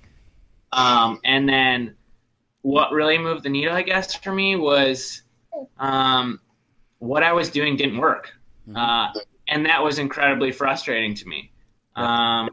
Um, 0.71 1.19
and 1.23 1.47
then 1.47 1.95
what 2.61 2.91
really 2.91 3.17
moved 3.17 3.43
the 3.43 3.49
needle, 3.49 3.73
I 3.75 3.83
guess, 3.83 4.15
for 4.15 4.33
me 4.33 4.55
was 4.55 5.21
um, 5.77 6.39
what 6.97 7.21
I 7.23 7.33
was 7.33 7.49
doing 7.49 7.77
didn't 7.77 7.97
work. 7.97 8.33
Mhm. 8.67 8.77
Uh, 8.77 9.19
and 9.47 9.65
that 9.67 9.83
was 9.83 9.99
incredibly 9.99 10.51
frustrating 10.51 11.13
to 11.15 11.27
me. 11.27 11.51
Um, 11.95 12.49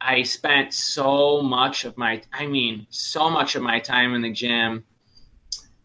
I 0.00 0.22
spent 0.22 0.74
so 0.74 1.42
much 1.42 1.84
of 1.84 1.96
my, 1.96 2.22
I 2.32 2.46
mean, 2.46 2.86
so 2.90 3.30
much 3.30 3.56
of 3.56 3.62
my 3.62 3.80
time 3.80 4.14
in 4.14 4.22
the 4.22 4.30
gym, 4.30 4.84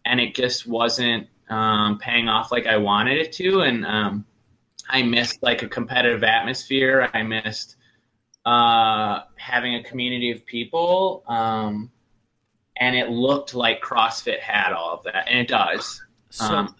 and 0.04 0.20
it 0.20 0.34
just 0.34 0.66
wasn't 0.66 1.26
um, 1.50 1.98
paying 1.98 2.28
off 2.28 2.50
like 2.52 2.66
I 2.66 2.76
wanted 2.76 3.18
it 3.18 3.32
to. 3.34 3.60
And 3.60 3.84
um, 3.86 4.24
I 4.88 5.02
missed 5.02 5.42
like 5.42 5.62
a 5.62 5.68
competitive 5.68 6.24
atmosphere. 6.24 7.10
I 7.14 7.22
missed 7.22 7.76
uh, 8.44 9.20
having 9.36 9.76
a 9.76 9.82
community 9.82 10.30
of 10.30 10.44
people. 10.46 11.24
Um, 11.26 11.90
and 12.76 12.96
it 12.96 13.08
looked 13.08 13.54
like 13.54 13.80
CrossFit 13.82 14.40
had 14.40 14.72
all 14.72 14.94
of 14.94 15.04
that, 15.04 15.28
and 15.28 15.38
it 15.38 15.48
does. 15.48 16.02
So, 16.30 16.44
Um, 16.44 16.74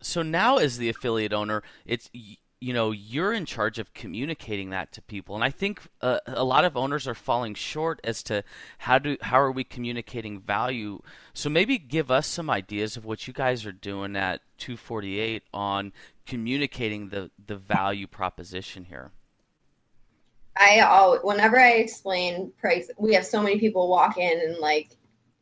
so 0.00 0.22
now 0.22 0.56
as 0.56 0.78
the 0.78 0.88
affiliate 0.88 1.32
owner, 1.32 1.62
it's 1.84 2.10
you 2.60 2.72
know 2.72 2.90
you're 2.90 3.32
in 3.32 3.44
charge 3.44 3.78
of 3.78 3.92
communicating 3.92 4.70
that 4.70 4.92
to 4.92 5.02
people, 5.02 5.34
and 5.34 5.44
I 5.44 5.50
think 5.50 5.82
uh, 6.00 6.20
a 6.26 6.44
lot 6.44 6.64
of 6.64 6.76
owners 6.76 7.06
are 7.06 7.14
falling 7.14 7.54
short 7.54 8.00
as 8.02 8.22
to 8.24 8.42
how 8.78 8.98
do 8.98 9.16
how 9.20 9.40
are 9.40 9.52
we 9.52 9.64
communicating 9.64 10.40
value. 10.40 11.00
So 11.34 11.50
maybe 11.50 11.78
give 11.78 12.10
us 12.10 12.26
some 12.26 12.48
ideas 12.48 12.96
of 12.96 13.04
what 13.04 13.26
you 13.26 13.34
guys 13.34 13.66
are 13.66 13.72
doing 13.72 14.16
at 14.16 14.40
248 14.58 15.42
on 15.52 15.92
communicating 16.26 17.10
the 17.10 17.30
the 17.46 17.56
value 17.56 18.06
proposition 18.06 18.84
here. 18.84 19.12
I 20.58 20.80
all 20.80 21.18
whenever 21.18 21.60
I 21.60 21.72
explain 21.72 22.52
price, 22.58 22.90
we 22.96 23.14
have 23.14 23.26
so 23.26 23.42
many 23.42 23.58
people 23.58 23.88
walk 23.88 24.16
in 24.18 24.40
and 24.40 24.56
like 24.58 24.96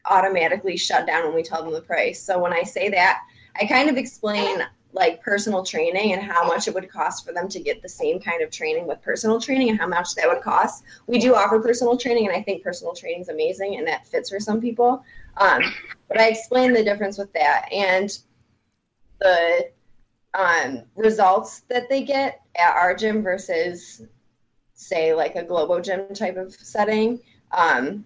automatically 0.06 0.76
shut 0.76 1.06
down 1.06 1.25
when 1.25 1.35
we 1.35 1.42
tell 1.42 1.62
them 1.62 1.73
the 1.73 1.80
price. 1.80 2.21
So 2.21 2.38
when 2.38 2.52
I 2.52 2.62
say 2.62 2.88
that, 2.90 3.23
I 3.61 3.66
kind 3.66 3.88
of 3.88 3.97
explain 3.97 4.64
like 4.94 5.20
personal 5.20 5.64
training 5.64 6.12
and 6.12 6.22
how 6.22 6.46
much 6.46 6.68
it 6.68 6.74
would 6.74 6.88
cost 6.88 7.26
for 7.26 7.32
them 7.32 7.48
to 7.48 7.58
get 7.60 7.82
the 7.82 7.88
same 7.88 8.20
kind 8.20 8.42
of 8.42 8.50
training 8.50 8.86
with 8.86 9.02
personal 9.02 9.40
training 9.40 9.68
and 9.68 9.78
how 9.78 9.88
much 9.88 10.14
that 10.14 10.28
would 10.28 10.40
cost. 10.40 10.84
We 11.08 11.18
do 11.18 11.34
offer 11.34 11.58
personal 11.58 11.96
training, 11.96 12.28
and 12.28 12.36
I 12.36 12.40
think 12.40 12.62
personal 12.62 12.94
training 12.94 13.22
is 13.22 13.28
amazing 13.28 13.76
and 13.76 13.86
that 13.88 14.06
fits 14.06 14.30
for 14.30 14.38
some 14.38 14.60
people. 14.60 15.04
Um, 15.36 15.62
but 16.08 16.20
I 16.20 16.28
explain 16.28 16.72
the 16.72 16.84
difference 16.84 17.18
with 17.18 17.32
that 17.32 17.68
and 17.72 18.16
the 19.20 19.70
um, 20.32 20.82
results 20.94 21.60
that 21.68 21.88
they 21.88 22.04
get 22.04 22.42
at 22.56 22.74
our 22.74 22.94
gym 22.94 23.20
versus 23.20 24.02
say 24.74 25.12
like 25.12 25.34
a 25.34 25.42
globo 25.42 25.80
gym 25.80 26.14
type 26.14 26.36
of 26.36 26.52
setting 26.52 27.20
um, 27.50 28.04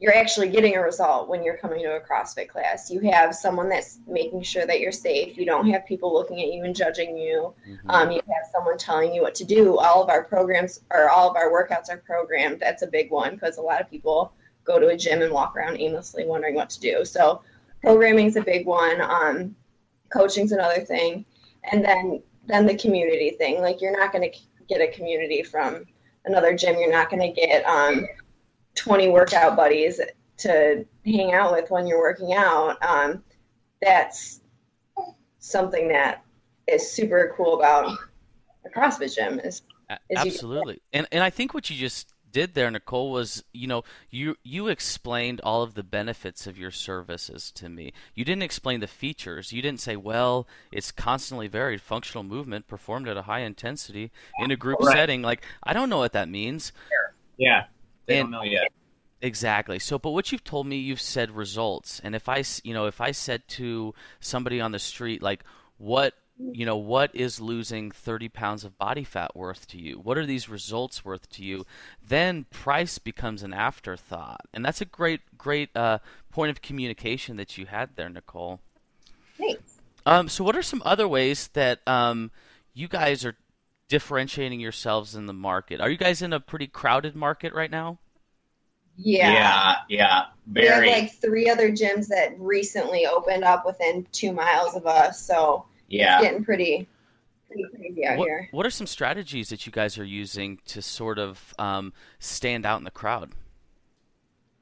you're 0.00 0.14
actually 0.14 0.48
getting 0.48 0.76
a 0.76 0.80
result 0.80 1.28
when 1.28 1.42
you're 1.42 1.56
coming 1.56 1.80
to 1.82 1.96
a 1.96 2.00
crossfit 2.00 2.48
class. 2.48 2.88
You 2.88 3.00
have 3.10 3.34
someone 3.34 3.68
that's 3.68 3.98
making 4.06 4.42
sure 4.42 4.64
that 4.64 4.78
you're 4.78 4.92
safe. 4.92 5.36
You 5.36 5.44
don't 5.44 5.68
have 5.70 5.84
people 5.86 6.12
looking 6.14 6.40
at 6.40 6.52
you 6.52 6.62
and 6.62 6.74
judging 6.74 7.16
you. 7.16 7.52
Mhm. 7.66 7.78
um, 7.88 8.10
you 8.12 8.20
have 8.26 8.46
someone 8.52 8.78
telling 8.78 9.12
you 9.12 9.22
what 9.22 9.34
to 9.36 9.44
do. 9.44 9.76
All 9.76 10.02
of 10.02 10.08
our 10.08 10.22
programs 10.22 10.80
or 10.92 11.10
all 11.10 11.28
of 11.28 11.36
our 11.36 11.50
workouts 11.50 11.90
are 11.90 11.96
programmed. 11.96 12.60
That's 12.60 12.82
a 12.82 12.86
big 12.86 13.10
one 13.10 13.34
because 13.34 13.58
a 13.58 13.62
lot 13.62 13.80
of 13.80 13.90
people 13.90 14.32
go 14.62 14.78
to 14.78 14.88
a 14.88 14.96
gym 14.96 15.20
and 15.22 15.32
walk 15.32 15.56
around 15.56 15.80
aimlessly 15.80 16.24
wondering 16.24 16.54
what 16.54 16.70
to 16.70 16.80
do. 16.80 17.04
So 17.04 17.42
programming's 17.82 18.36
a 18.36 18.42
big 18.42 18.66
one 18.66 19.00
um, 19.00 19.56
coaching's 20.12 20.52
another 20.52 20.80
thing. 20.80 21.24
And 21.72 21.84
then 21.84 22.22
then 22.46 22.66
the 22.66 22.76
community 22.76 23.30
thing. 23.30 23.60
Like 23.60 23.80
you're 23.80 23.98
not 23.98 24.12
going 24.12 24.30
to 24.30 24.38
get 24.68 24.80
a 24.80 24.92
community 24.92 25.42
from 25.42 25.84
another 26.24 26.56
gym. 26.56 26.78
You're 26.78 26.92
not 26.92 27.10
going 27.10 27.20
to 27.20 27.40
get 27.40 27.64
um, 27.64 28.06
20 28.78 29.08
workout 29.08 29.56
buddies 29.56 30.00
to 30.38 30.86
hang 31.04 31.32
out 31.32 31.52
with 31.52 31.70
when 31.70 31.86
you're 31.86 31.98
working 31.98 32.32
out 32.32 32.76
um, 32.82 33.22
that's 33.82 34.40
something 35.38 35.88
that 35.88 36.22
is 36.66 36.88
super 36.90 37.34
cool 37.36 37.58
about 37.58 37.86
a 38.64 38.68
CrossFit 38.70 39.14
gym 39.14 39.40
is 39.40 39.62
A- 39.90 39.98
is 40.10 40.24
you- 40.24 40.30
Absolutely. 40.32 40.80
And 40.92 41.06
and 41.12 41.22
I 41.22 41.30
think 41.30 41.54
what 41.54 41.68
you 41.70 41.76
just 41.76 42.12
did 42.30 42.52
there, 42.54 42.70
Nicole, 42.70 43.10
was 43.10 43.42
you 43.54 43.66
know 43.66 43.84
you 44.10 44.36
you 44.42 44.68
explained 44.68 45.40
all 45.42 45.62
of 45.62 45.72
the 45.74 45.82
benefits 45.82 46.46
of 46.46 46.58
your 46.58 46.70
services 46.70 47.50
to 47.52 47.68
me. 47.70 47.92
You 48.14 48.24
didn't 48.24 48.42
explain 48.42 48.80
the 48.80 48.86
features. 48.86 49.50
You 49.52 49.62
didn't 49.62 49.80
say, 49.80 49.96
well, 49.96 50.46
it's 50.70 50.92
constantly 50.92 51.48
varied 51.48 51.80
functional 51.80 52.22
movement 52.24 52.66
performed 52.66 53.08
at 53.08 53.16
a 53.16 53.22
high 53.22 53.40
intensity 53.40 54.10
in 54.40 54.50
a 54.50 54.56
group 54.56 54.78
Right. 54.80 54.92
setting. 54.94 55.22
Like 55.22 55.42
I 55.62 55.72
don't 55.72 55.88
know 55.88 55.98
what 55.98 56.12
that 56.12 56.28
means. 56.28 56.72
yeah, 57.38 57.64
they 58.08 58.18
And- 58.18 58.32
don't 58.32 58.32
know 58.32 58.42
yet. 58.42 58.72
Exactly. 59.20 59.78
So, 59.80 59.98
but 59.98 60.10
what 60.10 60.30
you've 60.30 60.44
told 60.44 60.66
me, 60.68 60.76
you've 60.76 61.00
said 61.00 61.32
results. 61.32 62.00
And 62.04 62.14
if 62.14 62.28
I, 62.28 62.38
s- 62.38 62.60
you 62.64 62.72
know, 62.72 62.86
if 62.86 63.00
I 63.00 63.10
said 63.10 63.46
to 63.48 63.92
somebody 64.20 64.60
on 64.60 64.70
the 64.70 64.78
street, 64.78 65.20
like, 65.22 65.42
what, 65.76 66.14
you 66.38 66.64
know, 66.64 66.76
what 66.76 67.12
is 67.16 67.40
losing 67.40 67.90
30 67.90 68.28
pounds 68.28 68.62
of 68.62 68.78
body 68.78 69.02
fat 69.02 69.34
worth 69.34 69.66
to 69.68 69.78
you? 69.80 69.96
What 69.98 70.18
are 70.18 70.24
these 70.26 70.48
results 70.48 71.04
worth 71.04 71.28
to 71.30 71.42
you? 71.42 71.66
Then 72.06 72.44
price 72.50 72.98
becomes 72.98 73.42
an 73.42 73.52
afterthought. 73.52 74.42
And 74.54 74.64
that's 74.64 74.80
a 74.80 74.84
great, 74.84 75.20
great 75.36 75.76
uh, 75.76 75.98
point 76.30 76.50
of 76.50 76.62
communication 76.62 77.36
that 77.38 77.58
you 77.58 77.66
had 77.66 77.96
there, 77.96 78.08
Nicole. 78.08 78.60
thanks 79.36 79.80
Um, 80.06 80.28
so, 80.28 80.44
what 80.44 80.54
are 80.54 80.62
some 80.62 80.80
other 80.84 81.08
ways 81.08 81.48
that 81.54 81.80
um, 81.88 82.30
you 82.72 82.86
guys 82.86 83.24
are 83.24 83.34
differentiating 83.88 84.60
yourselves 84.60 85.14
in 85.14 85.26
the 85.26 85.32
market? 85.32 85.80
Are 85.80 85.90
you 85.90 85.96
guys 85.96 86.22
in 86.22 86.32
a 86.32 86.40
pretty 86.40 86.66
crowded 86.66 87.16
market 87.16 87.52
right 87.54 87.70
now? 87.70 87.98
yeah, 88.98 89.32
yeah, 89.32 89.74
yeah, 89.88 90.24
we 90.52 90.66
have 90.66 90.78
very. 90.78 90.90
like 90.90 91.12
three 91.12 91.48
other 91.48 91.70
gyms 91.70 92.08
that 92.08 92.34
recently 92.38 93.06
opened 93.06 93.44
up 93.44 93.64
within 93.64 94.04
two 94.10 94.32
miles 94.32 94.74
of 94.74 94.86
us 94.86 95.24
so 95.24 95.64
yeah. 95.86 96.16
it's 96.16 96.24
getting 96.24 96.44
pretty 96.44 96.88
pretty 97.46 97.64
crazy 97.76 98.04
out 98.04 98.18
what, 98.18 98.26
here 98.26 98.48
what 98.50 98.66
are 98.66 98.70
some 98.70 98.88
strategies 98.88 99.50
that 99.50 99.64
you 99.66 99.72
guys 99.72 99.98
are 99.98 100.04
using 100.04 100.58
to 100.66 100.82
sort 100.82 101.18
of 101.18 101.54
um, 101.58 101.92
stand 102.18 102.66
out 102.66 102.78
in 102.78 102.84
the 102.84 102.90
crowd? 102.90 103.32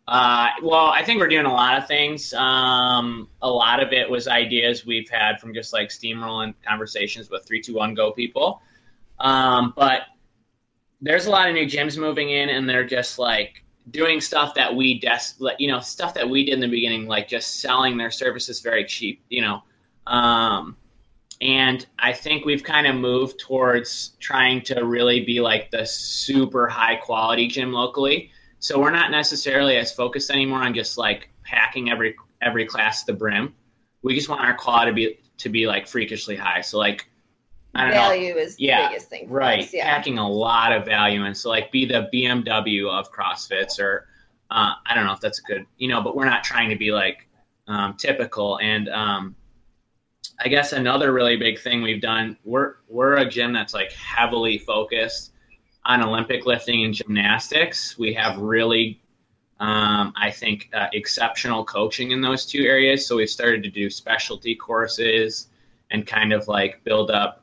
Uh, 0.09 0.51
well, 0.63 0.87
I 0.87 1.03
think 1.03 1.19
we're 1.19 1.27
doing 1.27 1.47
a 1.47 1.53
lot 1.53 1.79
of 1.79 1.89
things. 1.89 2.33
Um, 2.33 3.29
a 3.43 3.51
lot 3.51 3.83
of 3.83 3.93
it 3.93 4.09
was 4.09 4.29
ideas 4.29 4.87
we've 4.87 5.09
had 5.09 5.41
from 5.41 5.53
just 5.53 5.73
like 5.73 5.89
steamrolling 5.89 6.55
conversations 6.65 7.29
with 7.29 7.45
321 7.45 7.95
Go 7.95 8.13
people. 8.13 8.63
Um, 9.19 9.73
but 9.77 10.03
there's 11.01 11.27
a 11.27 11.31
lot 11.31 11.49
of 11.49 11.55
new 11.55 11.67
gyms 11.67 11.99
moving 11.99 12.31
in, 12.31 12.49
and 12.49 12.69
they're 12.69 12.87
just 12.87 13.19
like 13.19 13.65
doing 13.91 14.21
stuff 14.21 14.55
that 14.55 14.75
we 14.75 14.99
des- 14.99 15.55
you 15.59 15.69
know, 15.69 15.81
stuff 15.81 16.15
that 16.15 16.29
we 16.29 16.45
did 16.45 16.55
in 16.55 16.61
the 16.61 16.69
beginning, 16.69 17.07
like 17.07 17.29
just 17.29 17.61
selling 17.61 17.97
their 17.97 18.11
services 18.11 18.61
very 18.61 18.85
cheap, 18.85 19.23
you 19.29 19.43
know. 19.43 19.63
Um, 20.07 20.77
and 21.41 21.87
I 21.99 22.13
think 22.13 22.45
we've 22.45 22.63
kind 22.63 22.87
of 22.87 22.97
moved 22.97 23.39
towards 23.41 24.13
trying 24.21 24.63
to 24.63 24.85
really 24.85 25.25
be 25.25 25.41
like 25.41 25.71
the 25.71 25.85
super 25.85 26.67
high 26.67 26.97
quality 26.97 27.47
gym 27.47 27.73
locally. 27.73 28.31
So 28.59 28.81
we're 28.81 28.91
not 28.91 29.11
necessarily 29.11 29.77
as 29.77 29.93
focused 29.93 30.31
anymore 30.31 30.63
on 30.63 30.75
just 30.75 30.97
like 30.97 31.29
packing 31.45 31.91
every 31.91 32.17
every 32.41 32.67
class 32.67 33.05
to 33.05 33.13
the 33.13 33.19
brim. 33.19 33.55
We 34.03 34.15
just 34.15 34.29
want 34.29 34.41
our 34.41 34.55
quality 34.55 34.91
to 34.91 34.95
be 34.95 35.19
to 35.39 35.49
be 35.51 35.67
like 35.67 35.87
freakishly 35.87 36.37
high. 36.37 36.63
So 36.63 36.79
like 36.79 37.07
I 37.77 37.83
don't 37.83 37.91
know, 37.91 37.97
value 37.97 38.35
is 38.37 38.57
Yeah, 38.59 38.83
the 38.83 38.89
biggest 38.89 39.11
thing 39.11 39.29
for 39.29 39.35
right? 39.35 39.65
us, 39.65 39.73
yeah 39.75 39.85
Packing 39.85 40.19
a 40.19 40.29
lot 40.29 40.73
of 40.73 40.85
value 40.85 41.25
and 41.25 41.37
So 41.37 41.51
like 41.51 41.71
be 41.71 41.85
the 41.85 42.09
BMW 42.13 42.89
of 42.89 43.13
CrossFits, 43.13 43.79
or 43.79 44.07
uh, 44.51 44.75
I 44.87 44.95
don't 44.95 45.05
know 45.05 45.13
if 45.13 45.21
that's 45.21 45.39
a 45.41 45.43
good, 45.43 45.67
you 45.77 45.89
know, 45.89 46.03
but 46.03 46.17
we're 46.17 46.25
not 46.25 46.45
trying 46.45 46.71
to 46.71 46.77
be 46.77 46.93
like 46.93 47.27
um, 47.69 47.95
typical. 47.99 48.59
And 48.61 48.89
um, 48.89 49.37
I 50.41 50.49
guess 50.49 50.73
another 50.73 51.13
really 51.13 51.37
big 51.37 51.59
thing 51.59 51.83
we've 51.83 52.01
done, 52.01 52.37
we're 52.45 52.77
we're 52.89 53.17
a 53.17 53.29
gym 53.29 53.53
that's 53.53 53.75
like 53.75 53.93
heavily 53.93 54.59
focused 54.59 55.33
on 55.85 56.03
Olympic 56.03 56.47
lifting 56.47 56.85
and 56.85 56.95
gymnastics. 56.95 57.99
We 57.99 58.13
have 58.15 58.39
really, 58.39 59.01
um, 59.61 60.13
I 60.17 60.31
think, 60.31 60.69
uh, 60.75 60.89
exceptional 60.93 61.65
coaching 61.65 62.11
in 62.11 62.21
those 62.21 62.45
two 62.47 62.63
areas. 62.65 63.07
So 63.07 63.17
we've 63.17 63.31
started 63.31 63.63
to 63.65 63.71
do 63.71 63.89
specialty 63.89 64.55
courses 64.55 65.49
and 65.91 66.07
kind 66.07 66.33
of 66.33 66.49
like 66.49 66.83
build 66.85 67.11
up 67.11 67.43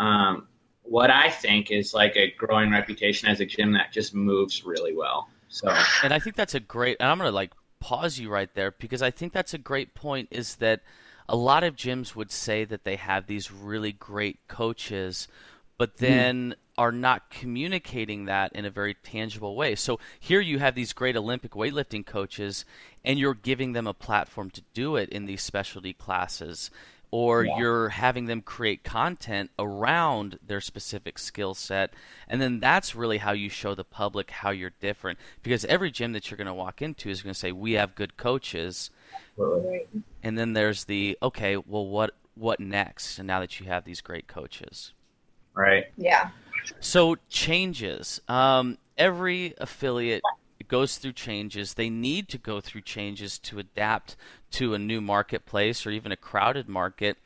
um, 0.00 0.48
what 0.82 1.10
I 1.10 1.30
think 1.30 1.70
is 1.70 1.94
like 1.94 2.16
a 2.16 2.32
growing 2.32 2.72
reputation 2.72 3.28
as 3.28 3.38
a 3.40 3.46
gym 3.46 3.72
that 3.74 3.92
just 3.92 4.14
moves 4.14 4.64
really 4.64 4.96
well. 4.96 5.28
So 5.48 5.68
And 6.02 6.12
I 6.12 6.18
think 6.18 6.36
that's 6.36 6.54
a 6.54 6.60
great. 6.60 6.96
And 6.98 7.08
I'm 7.08 7.18
gonna 7.18 7.30
like 7.30 7.52
pause 7.78 8.18
you 8.18 8.30
right 8.30 8.52
there 8.54 8.72
because 8.72 9.02
I 9.02 9.10
think 9.10 9.32
that's 9.32 9.54
a 9.54 9.58
great 9.58 9.94
point. 9.94 10.28
Is 10.30 10.56
that 10.56 10.80
a 11.28 11.36
lot 11.36 11.62
of 11.62 11.76
gyms 11.76 12.16
would 12.16 12.32
say 12.32 12.64
that 12.64 12.84
they 12.84 12.96
have 12.96 13.26
these 13.26 13.52
really 13.52 13.92
great 13.92 14.38
coaches, 14.48 15.28
but 15.78 15.98
then 15.98 16.54
are 16.78 16.92
not 16.92 17.30
communicating 17.30 18.24
that 18.24 18.52
in 18.54 18.64
a 18.64 18.70
very 18.70 18.94
tangible 18.94 19.54
way. 19.54 19.74
So 19.74 20.00
here 20.18 20.40
you 20.40 20.58
have 20.60 20.74
these 20.74 20.94
great 20.94 21.14
Olympic 21.14 21.52
weightlifting 21.52 22.06
coaches, 22.06 22.64
and 23.04 23.18
you're 23.18 23.34
giving 23.34 23.74
them 23.74 23.86
a 23.86 23.92
platform 23.92 24.50
to 24.50 24.62
do 24.72 24.96
it 24.96 25.10
in 25.10 25.26
these 25.26 25.42
specialty 25.42 25.92
classes. 25.92 26.70
Or 27.10 27.44
Yeah. 27.44 27.58
you're 27.58 27.88
having 27.90 28.26
them 28.26 28.40
create 28.40 28.84
content 28.84 29.50
around 29.58 30.38
their 30.46 30.60
specific 30.60 31.18
skill 31.18 31.54
set 31.54 31.92
and 32.28 32.40
then 32.40 32.60
that's 32.60 32.94
really 32.94 33.18
how 33.18 33.32
you 33.32 33.48
show 33.48 33.74
the 33.74 33.84
public 33.84 34.30
how 34.30 34.50
you're 34.50 34.72
different 34.80 35.18
because 35.42 35.64
every 35.64 35.90
gym 35.90 36.12
that 36.12 36.30
you're 36.30 36.38
going 36.38 36.46
to 36.46 36.54
walk 36.54 36.80
into 36.80 37.10
is 37.10 37.22
going 37.22 37.32
to 37.34 37.38
say 37.38 37.52
we 37.52 37.72
have 37.72 37.94
good 37.94 38.16
coaches 38.16 38.90
and 40.22 40.38
then 40.38 40.52
there's 40.52 40.84
the 40.84 41.16
okay 41.22 41.56
well 41.56 41.86
what 41.86 42.14
what 42.34 42.60
next 42.60 43.18
and 43.18 43.26
now 43.26 43.40
that 43.40 43.58
you 43.60 43.66
have 43.66 43.84
these 43.84 44.00
great 44.00 44.26
coaches 44.26 44.92
Right. 45.52 45.86
Yeah. 45.96 46.30
so 46.78 47.16
changes. 47.28 48.20
Um, 48.28 48.78
every 48.96 49.54
affiliate 49.58 50.22
goes 50.70 50.96
through 50.96 51.12
changes. 51.12 51.74
They 51.74 51.90
need 51.90 52.28
to 52.28 52.38
go 52.38 52.60
through 52.60 52.82
changes 52.82 53.38
to 53.40 53.58
adapt 53.58 54.16
to 54.52 54.72
a 54.72 54.78
new 54.78 55.00
marketplace 55.00 55.84
or 55.84 55.90
even 55.90 56.12
a 56.12 56.16
crowded 56.16 56.68
market. 56.68 57.18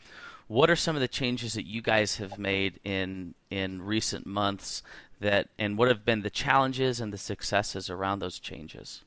What 0.48 0.70
are 0.70 0.76
some 0.76 0.96
of 0.96 1.00
the 1.00 1.08
changes 1.08 1.52
that 1.54 1.66
you 1.66 1.82
guys 1.82 2.16
have 2.16 2.38
made 2.38 2.80
in 2.84 3.34
in 3.50 3.82
recent 3.82 4.26
months 4.26 4.82
that 5.20 5.48
and 5.58 5.78
what 5.78 5.88
have 5.88 6.04
been 6.04 6.22
the 6.22 6.30
challenges 6.30 7.00
and 7.00 7.12
the 7.12 7.18
successes 7.18 7.88
around 7.90 8.18
those 8.18 8.38
changes? 8.38 9.04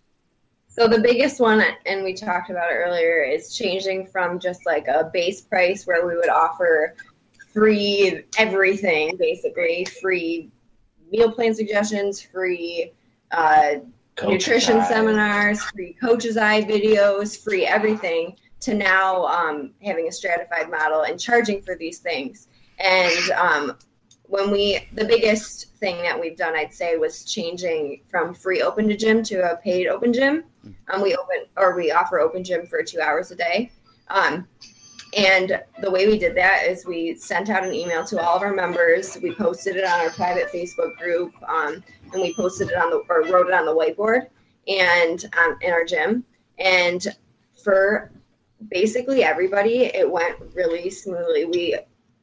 So 0.68 0.88
the 0.88 1.00
biggest 1.00 1.40
one, 1.40 1.64
and 1.88 2.04
we 2.04 2.14
talked 2.14 2.52
about 2.52 2.70
it 2.70 2.76
earlier, 2.76 3.24
is 3.24 3.56
changing 3.56 4.06
from 4.06 4.40
just 4.40 4.66
like 4.68 4.88
a 4.88 5.10
base 5.12 5.42
price 5.42 5.88
where 5.88 6.06
we 6.06 6.16
would 6.16 6.30
offer 6.30 6.96
free 7.52 8.22
everything, 8.38 9.18
basically 9.18 9.86
free 10.00 10.52
meal 11.12 11.32
plan 11.32 11.56
suggestions, 11.56 12.22
free 12.22 12.94
uh, 13.32 13.78
nutrition 14.26 14.78
eye. 14.78 14.88
seminars, 14.88 15.62
free 15.62 15.94
coach's 15.94 16.38
eye 16.38 16.62
videos, 16.64 17.38
free 17.38 17.66
everything, 17.66 18.36
to 18.62 18.74
now 18.74 19.26
um, 19.26 19.74
having 19.84 20.08
a 20.08 20.12
stratified 20.12 20.70
model 20.70 21.04
and 21.04 21.20
charging 21.20 21.62
for 21.62 21.76
these 21.76 22.00
things. 22.00 22.48
And 22.80 23.32
um, 23.32 23.78
when 24.24 24.52
we, 24.52 24.88
the 24.94 25.06
biggest 25.06 25.74
thing 25.76 25.98
that 26.04 26.20
we've 26.20 26.38
done, 26.38 26.56
I'd 26.56 26.74
say, 26.74 26.98
was 26.98 27.24
changing 27.24 28.02
from 28.10 28.34
free 28.34 28.62
open 28.62 28.88
to 28.90 28.98
gym 28.98 29.24
to 29.24 29.52
a 29.52 29.58
paid 29.58 29.88
open 29.88 30.14
gym. 30.14 30.44
Um, 30.90 31.02
we 31.02 31.16
open 31.16 31.46
or 31.56 31.76
we 31.76 31.92
offer 31.92 32.20
open 32.20 32.44
gym 32.44 32.66
for 32.66 32.84
two 32.84 33.00
hours 33.00 33.32
a 33.32 33.36
day. 33.36 33.72
Um, 34.10 34.48
and 35.18 35.60
the 35.82 35.90
way 35.90 36.06
we 36.06 36.20
did 36.20 36.38
that 36.38 36.68
is 36.68 36.86
we 36.86 37.16
sent 37.16 37.50
out 37.50 37.64
an 37.64 37.74
email 37.74 38.06
to 38.06 38.22
all 38.22 38.38
of 38.38 38.44
our 38.44 38.54
members. 38.54 39.18
We 39.22 39.34
posted 39.34 39.76
it 39.76 39.84
on 39.84 40.00
our 40.00 40.12
private 40.12 40.52
Facebook 40.54 40.96
group, 40.96 41.34
um, 41.50 41.84
and 42.14 42.22
we 42.22 42.36
posted 42.36 42.70
it 42.70 42.78
on 42.78 42.92
the 42.92 42.98
or 43.10 43.24
wrote 43.24 43.48
it 43.48 43.54
on 43.54 43.66
the 43.66 43.74
whiteboard 43.74 44.28
and 44.68 45.26
um, 45.40 45.58
in 45.62 45.72
our 45.72 45.84
gym. 45.84 46.24
And 46.60 47.04
for 47.64 48.12
basically 48.70 49.24
everybody, 49.24 49.86
it 49.86 50.10
went 50.10 50.38
really 50.54 50.92
smoothly. 50.92 51.46
We 51.46 51.80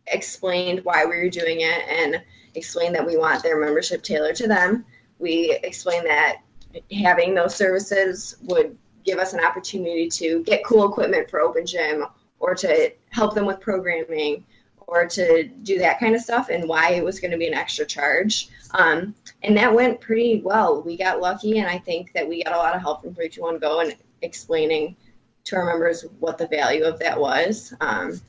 explained 0.07 0.85
why 0.85 1.05
we 1.05 1.17
were 1.17 1.31
doing 1.31 1.63
it 1.63 1.83
and 1.89 2.23
explained 2.55 2.95
that 2.95 3.05
we 3.05 3.17
want 3.17 3.43
their 3.43 3.59
membership 3.59 4.05
tailored 4.05 4.37
to 4.37 4.47
them. 4.47 4.85
We 5.19 5.59
explained 5.65 6.07
that 6.07 6.43
having 6.93 7.35
those 7.35 7.57
services 7.57 8.37
would 8.43 8.79
give 9.05 9.19
us 9.19 9.33
an 9.33 9.45
opportunity 9.45 10.09
to 10.11 10.45
get 10.45 10.65
cool 10.65 10.89
equipment 10.89 11.29
for 11.29 11.41
open 11.41 11.67
gym 11.67 12.05
or 12.45 12.55
to 12.55 12.93
help 13.09 13.35
them 13.35 13.47
with 13.47 13.59
programming 13.59 14.45
or 14.87 15.07
to 15.07 15.45
do 15.63 15.79
that 15.79 15.99
kind 15.99 16.15
of 16.15 16.21
stuff 16.21 16.51
and 16.51 16.69
why 16.69 16.91
it 16.91 17.03
was 17.03 17.19
going 17.19 17.31
to 17.31 17.39
be 17.39 17.47
an 17.47 17.55
extra 17.55 17.87
charge. 17.87 18.49
Um, 18.73 19.15
and 19.43 19.57
that 19.57 19.75
went 19.75 19.99
pretty 19.99 20.43
well. 20.45 20.83
We 20.83 20.99
got 20.99 21.23
lucky, 21.23 21.59
and 21.61 21.67
I 21.67 21.79
think 21.79 22.13
that 22.13 22.29
we 22.29 22.45
got 22.45 22.53
a 22.53 22.59
lot 22.59 22.77
of 22.77 22.83
help 22.83 23.01
from 23.01 23.15
321 23.15 23.61
Go 23.61 23.81
and 23.81 23.97
explaining 24.21 24.95
to 25.45 25.57
our 25.57 25.65
members 25.65 26.05
what 26.21 26.37
the 26.37 26.47
value 26.49 26.85
of 26.85 26.99
that 26.99 27.19
was. 27.19 27.73
Um, 27.81 28.21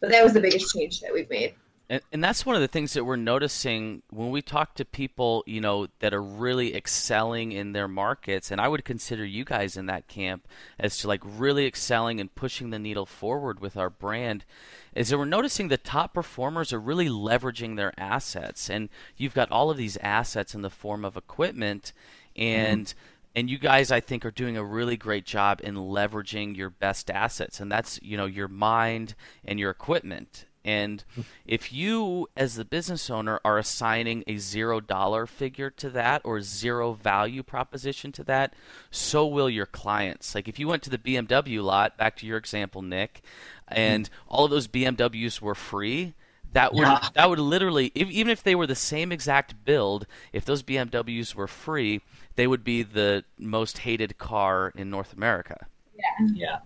but 0.00 0.10
that 0.10 0.22
was 0.22 0.34
the 0.34 0.40
biggest 0.40 0.74
change 0.74 1.00
that 1.00 1.12
we've 1.12 1.30
made. 1.30 1.54
And, 1.92 2.00
and 2.10 2.24
that's 2.24 2.46
one 2.46 2.54
of 2.54 2.62
the 2.62 2.68
things 2.68 2.94
that 2.94 3.04
we're 3.04 3.16
noticing 3.16 4.00
when 4.08 4.30
we 4.30 4.40
talk 4.40 4.76
to 4.76 4.84
people, 4.86 5.44
you 5.46 5.60
know, 5.60 5.88
that 5.98 6.14
are 6.14 6.22
really 6.22 6.74
excelling 6.74 7.52
in 7.52 7.72
their 7.72 7.86
markets. 7.86 8.50
And 8.50 8.62
I 8.62 8.68
would 8.68 8.82
consider 8.82 9.26
you 9.26 9.44
guys 9.44 9.76
in 9.76 9.84
that 9.86 10.08
camp 10.08 10.48
as 10.78 10.96
to 10.98 11.08
like 11.08 11.20
really 11.22 11.66
excelling 11.66 12.18
and 12.18 12.34
pushing 12.34 12.70
the 12.70 12.78
needle 12.78 13.04
forward 13.04 13.60
with 13.60 13.76
our 13.76 13.90
brand. 13.90 14.46
Is 14.94 15.10
that 15.10 15.18
we're 15.18 15.26
noticing 15.26 15.68
the 15.68 15.76
top 15.76 16.14
performers 16.14 16.72
are 16.72 16.80
really 16.80 17.10
leveraging 17.10 17.76
their 17.76 17.92
assets, 18.00 18.70
and 18.70 18.88
you've 19.18 19.34
got 19.34 19.52
all 19.52 19.70
of 19.70 19.76
these 19.76 19.98
assets 19.98 20.54
in 20.54 20.62
the 20.62 20.70
form 20.70 21.04
of 21.04 21.18
equipment, 21.18 21.92
mm-hmm. 22.34 22.42
and 22.42 22.94
and 23.36 23.50
you 23.50 23.58
guys 23.58 23.90
I 23.90 24.00
think 24.00 24.24
are 24.24 24.30
doing 24.30 24.56
a 24.56 24.64
really 24.64 24.96
great 24.96 25.26
job 25.26 25.60
in 25.62 25.74
leveraging 25.74 26.56
your 26.56 26.70
best 26.70 27.10
assets, 27.10 27.60
and 27.60 27.70
that's 27.70 28.00
you 28.02 28.16
know 28.16 28.26
your 28.26 28.48
mind 28.48 29.14
and 29.44 29.60
your 29.60 29.70
equipment. 29.70 30.46
And 30.64 31.04
if 31.46 31.72
you, 31.72 32.28
as 32.36 32.54
the 32.54 32.64
business 32.64 33.10
owner, 33.10 33.40
are 33.44 33.58
assigning 33.58 34.24
a 34.26 34.36
zero 34.36 34.80
dollar 34.80 35.26
figure 35.26 35.70
to 35.70 35.90
that 35.90 36.22
or 36.24 36.40
zero 36.40 36.92
value 36.92 37.42
proposition 37.42 38.12
to 38.12 38.24
that, 38.24 38.54
so 38.90 39.26
will 39.26 39.50
your 39.50 39.66
clients. 39.66 40.34
Like 40.34 40.48
if 40.48 40.58
you 40.58 40.68
went 40.68 40.82
to 40.84 40.90
the 40.90 40.98
BMW 40.98 41.62
lot, 41.62 41.96
back 41.96 42.16
to 42.18 42.26
your 42.26 42.38
example, 42.38 42.82
Nick, 42.82 43.22
and 43.68 44.08
all 44.28 44.44
of 44.44 44.50
those 44.50 44.68
BMWs 44.68 45.40
were 45.40 45.54
free, 45.54 46.14
that 46.52 46.74
would 46.74 46.86
Yeah. 46.86 47.08
that 47.14 47.30
would 47.30 47.38
literally, 47.38 47.90
if, 47.94 48.08
even 48.10 48.30
if 48.30 48.42
they 48.42 48.54
were 48.54 48.66
the 48.66 48.74
same 48.74 49.10
exact 49.10 49.64
build, 49.64 50.06
if 50.32 50.44
those 50.44 50.62
BMWs 50.62 51.34
were 51.34 51.48
free, 51.48 52.02
they 52.36 52.46
would 52.46 52.62
be 52.62 52.82
the 52.82 53.24
most 53.38 53.78
hated 53.78 54.18
car 54.18 54.72
in 54.76 54.90
North 54.90 55.12
America. 55.12 55.66
Yeah. 55.96 56.26
Yeah. 56.34 56.58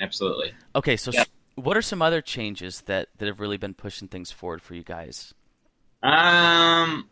Absolutely. 0.00 0.52
Okay, 0.74 0.96
so 0.96 1.10
Yeah. 1.10 1.24
What 1.56 1.76
are 1.76 1.82
some 1.82 2.02
other 2.02 2.20
changes 2.20 2.82
that, 2.82 3.08
that 3.18 3.26
have 3.26 3.40
really 3.40 3.56
been 3.56 3.74
pushing 3.74 4.08
things 4.08 4.30
forward 4.30 4.62
for 4.62 4.74
you 4.74 4.84
guys? 4.84 5.34
Um, 6.02 7.08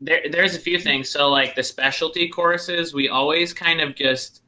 there, 0.00 0.22
there's 0.30 0.56
a 0.56 0.58
few 0.58 0.78
things. 0.78 1.08
So, 1.08 1.28
like 1.28 1.54
the 1.54 1.62
specialty 1.62 2.28
courses, 2.28 2.92
we 2.92 3.08
always 3.08 3.52
kind 3.52 3.80
of 3.80 3.94
just 3.94 4.42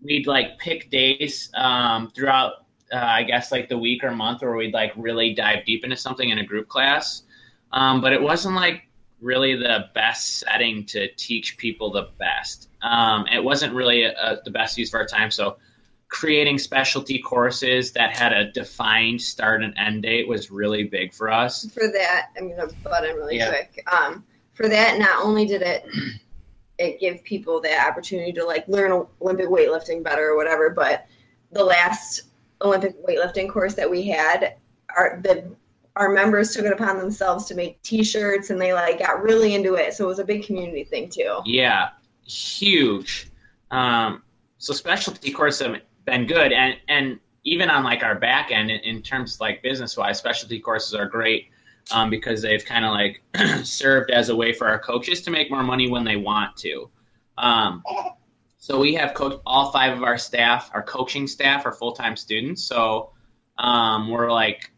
we'd 0.00 0.26
like 0.26 0.58
pick 0.58 0.90
days 0.90 1.50
um, 1.54 2.10
throughout, 2.10 2.64
uh, 2.92 2.96
I 2.96 3.22
guess, 3.22 3.52
like 3.52 3.68
the 3.68 3.78
week 3.78 4.02
or 4.02 4.10
month, 4.10 4.42
where 4.42 4.56
we'd 4.56 4.74
like 4.74 4.92
really 4.96 5.34
dive 5.34 5.64
deep 5.64 5.84
into 5.84 5.96
something 5.96 6.28
in 6.28 6.38
a 6.38 6.44
group 6.44 6.68
class. 6.68 7.22
Um, 7.72 8.00
but 8.00 8.12
it 8.12 8.20
wasn't 8.20 8.56
like 8.56 8.88
really 9.20 9.54
the 9.54 9.86
best 9.94 10.38
setting 10.40 10.84
to 10.86 11.08
teach 11.14 11.56
people 11.56 11.92
the 11.92 12.08
best. 12.18 12.68
Um, 12.82 13.26
it 13.32 13.42
wasn't 13.44 13.74
really 13.74 14.06
uh 14.06 14.36
the 14.44 14.50
best 14.50 14.76
use 14.78 14.88
of 14.90 14.94
our 14.94 15.06
time. 15.06 15.30
So, 15.30 15.58
creating 16.12 16.58
specialty 16.58 17.18
courses 17.18 17.90
that 17.92 18.14
had 18.14 18.34
a 18.34 18.52
defined 18.52 19.18
start 19.20 19.62
and 19.64 19.72
end 19.78 20.02
date 20.02 20.28
was 20.28 20.50
really 20.50 20.84
big 20.84 21.10
for 21.10 21.32
us. 21.32 21.64
for 21.72 21.88
that, 21.90 22.28
I'm 22.36 22.50
gonna 22.50 22.68
butt 22.84 23.08
in 23.08 23.16
really 23.16 23.38
Yeah. 23.38 23.48
quick. 23.48 23.82
Um, 23.90 24.22
for 24.52 24.68
that, 24.68 24.98
not 24.98 25.24
only 25.24 25.46
did 25.46 25.62
it 25.62 25.86
it 26.78 27.00
give 27.00 27.22
people 27.24 27.60
the 27.60 27.80
opportunity 27.80 28.32
to 28.32 28.44
like 28.44 28.66
learn 28.68 29.06
Olympic 29.22 29.46
weightlifting 29.46 30.02
better 30.02 30.28
or 30.30 30.36
whatever, 30.36 30.68
but 30.68 31.06
the 31.50 31.64
last 31.64 32.22
Olympic 32.60 32.94
weightlifting 33.06 33.48
course 33.48 33.74
that 33.74 33.88
we 33.90 34.02
had, 34.06 34.56
our 34.94 35.18
the 35.22 35.44
our 35.96 36.10
members 36.10 36.54
took 36.54 36.66
it 36.66 36.72
upon 36.72 36.98
themselves 36.98 37.46
to 37.46 37.54
make 37.54 37.80
T-shirts, 37.82 38.50
and 38.50 38.60
they 38.60 38.74
like 38.74 38.98
got 38.98 39.22
really 39.22 39.54
into 39.54 39.74
it. 39.76 39.94
So 39.94 40.04
it 40.04 40.08
was 40.08 40.18
a 40.18 40.24
big 40.24 40.44
community 40.44 40.84
thing 40.84 41.08
too. 41.08 41.40
Yeah, 41.46 41.90
huge. 42.26 43.28
Um, 43.70 44.22
so 44.58 44.72
specialty 44.74 45.30
courses 45.32 45.66
have 45.66 45.80
been 46.04 46.26
good, 46.26 46.52
and 46.52 46.76
and 46.88 47.18
even 47.44 47.70
on 47.70 47.84
like 47.84 48.02
our 48.02 48.14
back 48.14 48.50
end 48.50 48.70
in, 48.70 48.80
in 48.80 49.02
terms 49.02 49.40
like 49.40 49.62
business 49.62 49.96
wise, 49.96 50.18
specialty 50.18 50.60
courses 50.60 50.94
are 50.94 51.06
great 51.06 51.48
um, 51.90 52.10
because 52.10 52.42
they've 52.42 52.64
kind 52.64 52.84
of 52.84 52.92
like 52.92 53.22
served 53.64 54.10
as 54.10 54.28
a 54.28 54.36
way 54.36 54.52
for 54.52 54.68
our 54.68 54.78
coaches 54.78 55.22
to 55.22 55.30
make 55.30 55.50
more 55.50 55.62
money 55.62 55.90
when 55.90 56.04
they 56.04 56.16
want 56.16 56.56
to. 56.58 56.88
Um, 57.38 57.82
so 58.58 58.78
we 58.78 58.94
have 58.94 59.14
coach 59.14 59.40
all 59.44 59.72
five 59.72 59.96
of 59.96 60.04
our 60.04 60.18
staff, 60.18 60.70
our 60.72 60.82
coaching 60.82 61.26
staff, 61.26 61.66
are 61.66 61.72
full 61.72 61.92
time 61.92 62.16
students. 62.16 62.62
So 62.62 63.10
um, 63.58 64.08
we're 64.08 64.30
like 64.30 64.70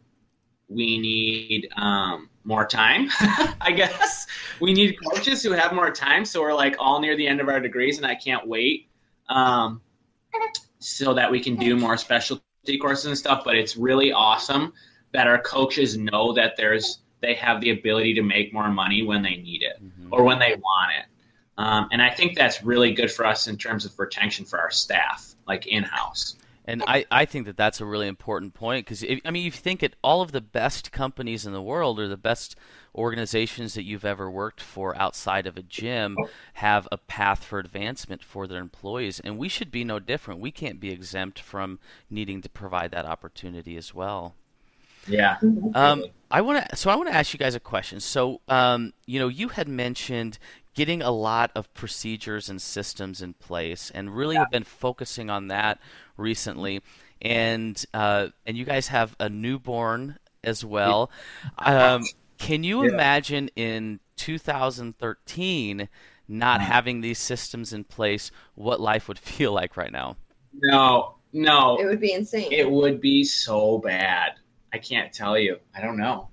we 0.68 0.98
need 0.98 1.68
um, 1.76 2.30
more 2.44 2.66
time, 2.66 3.08
I 3.60 3.72
guess. 3.76 4.26
We 4.60 4.72
need 4.72 4.96
coaches 5.04 5.42
who 5.42 5.52
have 5.52 5.72
more 5.74 5.90
time. 5.90 6.24
So 6.24 6.40
we're 6.40 6.54
like 6.54 6.76
all 6.78 7.00
near 7.00 7.16
the 7.16 7.26
end 7.26 7.40
of 7.40 7.48
our 7.48 7.60
degrees, 7.60 7.98
and 7.98 8.06
I 8.06 8.14
can't 8.14 8.46
wait 8.46 8.88
um, 9.28 9.80
so 10.78 11.14
that 11.14 11.30
we 11.30 11.40
can 11.40 11.56
do 11.56 11.76
more 11.76 11.96
specialty 11.96 12.78
courses 12.80 13.06
and 13.06 13.18
stuff. 13.18 13.42
But 13.44 13.56
it's 13.56 13.76
really 13.76 14.12
awesome 14.12 14.72
that 15.12 15.26
our 15.26 15.40
coaches 15.40 15.96
know 15.96 16.32
that 16.34 16.56
there's 16.56 17.00
they 17.20 17.34
have 17.34 17.60
the 17.60 17.70
ability 17.70 18.14
to 18.14 18.22
make 18.22 18.52
more 18.52 18.68
money 18.68 19.02
when 19.02 19.22
they 19.22 19.36
need 19.36 19.62
it 19.62 19.80
or 20.10 20.24
when 20.24 20.38
they 20.38 20.54
want 20.56 20.92
it. 20.98 21.06
Um, 21.56 21.88
and 21.92 22.02
I 22.02 22.10
think 22.10 22.36
that's 22.36 22.62
really 22.62 22.92
good 22.92 23.10
for 23.10 23.24
us 23.24 23.46
in 23.46 23.56
terms 23.56 23.84
of 23.84 23.98
retention 23.98 24.44
for 24.44 24.58
our 24.58 24.70
staff, 24.70 25.34
like 25.46 25.66
in 25.66 25.84
house. 25.84 26.36
And 26.66 26.82
I, 26.86 27.04
I 27.10 27.24
think 27.26 27.46
that 27.46 27.56
that's 27.56 27.80
a 27.80 27.84
really 27.84 28.08
important 28.08 28.54
point 28.54 28.86
because 28.86 29.04
I 29.24 29.30
mean 29.30 29.44
you 29.44 29.50
think 29.50 29.82
it 29.82 29.96
all 30.02 30.22
of 30.22 30.32
the 30.32 30.40
best 30.40 30.92
companies 30.92 31.46
in 31.46 31.52
the 31.52 31.62
world 31.62 32.00
or 32.00 32.08
the 32.08 32.16
best 32.16 32.56
organizations 32.94 33.74
that 33.74 33.84
you've 33.84 34.04
ever 34.04 34.30
worked 34.30 34.60
for 34.60 34.96
outside 34.96 35.46
of 35.46 35.56
a 35.56 35.62
gym 35.62 36.16
have 36.54 36.86
a 36.92 36.98
path 36.98 37.44
for 37.44 37.58
advancement 37.58 38.22
for 38.22 38.46
their 38.46 38.60
employees 38.60 39.20
and 39.20 39.38
we 39.38 39.48
should 39.48 39.70
be 39.70 39.84
no 39.84 39.98
different. 39.98 40.40
We 40.40 40.50
can't 40.50 40.80
be 40.80 40.90
exempt 40.90 41.40
from 41.40 41.78
needing 42.08 42.40
to 42.42 42.48
provide 42.48 42.90
that 42.92 43.06
opportunity 43.06 43.76
as 43.76 43.94
well. 43.94 44.34
Yeah. 45.06 45.36
Um, 45.74 46.04
I 46.30 46.40
want 46.40 46.68
to. 46.68 46.76
So 46.76 46.90
I 46.90 46.96
want 46.96 47.08
to 47.10 47.14
ask 47.14 47.32
you 47.32 47.38
guys 47.38 47.54
a 47.54 47.60
question. 47.60 48.00
So, 48.00 48.40
um, 48.48 48.92
you 49.06 49.18
know, 49.18 49.28
you 49.28 49.48
had 49.48 49.68
mentioned 49.68 50.38
getting 50.74 51.02
a 51.02 51.10
lot 51.10 51.50
of 51.54 51.72
procedures 51.74 52.48
and 52.48 52.60
systems 52.60 53.22
in 53.22 53.34
place, 53.34 53.90
and 53.94 54.16
really 54.16 54.34
Yeah. 54.34 54.40
have 54.40 54.50
been 54.50 54.64
focusing 54.64 55.30
on 55.30 55.48
that 55.48 55.78
recently. 56.16 56.80
And 57.22 57.82
uh, 57.92 58.28
and 58.46 58.56
you 58.56 58.64
guys 58.64 58.88
have 58.88 59.14
a 59.20 59.28
newborn 59.28 60.18
as 60.42 60.64
well. 60.64 61.10
Um, 61.58 62.02
can 62.44 62.62
you 62.62 62.84
Yeah. 62.84 62.90
imagine 62.92 63.48
in 63.56 64.00
2013 64.16 65.88
not 66.28 66.60
Mm. 66.60 66.64
having 66.64 67.00
these 67.00 67.18
systems 67.18 67.72
in 67.72 67.84
place, 67.84 68.30
what 68.54 68.80
life 68.80 69.08
would 69.08 69.18
feel 69.30 69.52
like 69.52 69.76
right 69.76 69.92
now? 69.92 70.16
No, 70.52 71.16
no, 71.32 71.76
It 71.80 71.86
would 71.86 72.00
be 72.00 72.12
insane. 72.12 72.52
it 72.52 72.70
would 72.70 73.00
be 73.00 73.24
so 73.24 73.78
bad. 73.78 74.32
I 74.72 74.78
can't 74.78 75.12
tell 75.12 75.38
you. 75.38 75.58
I 75.76 75.80
don't 75.80 75.96
know. 75.96 76.28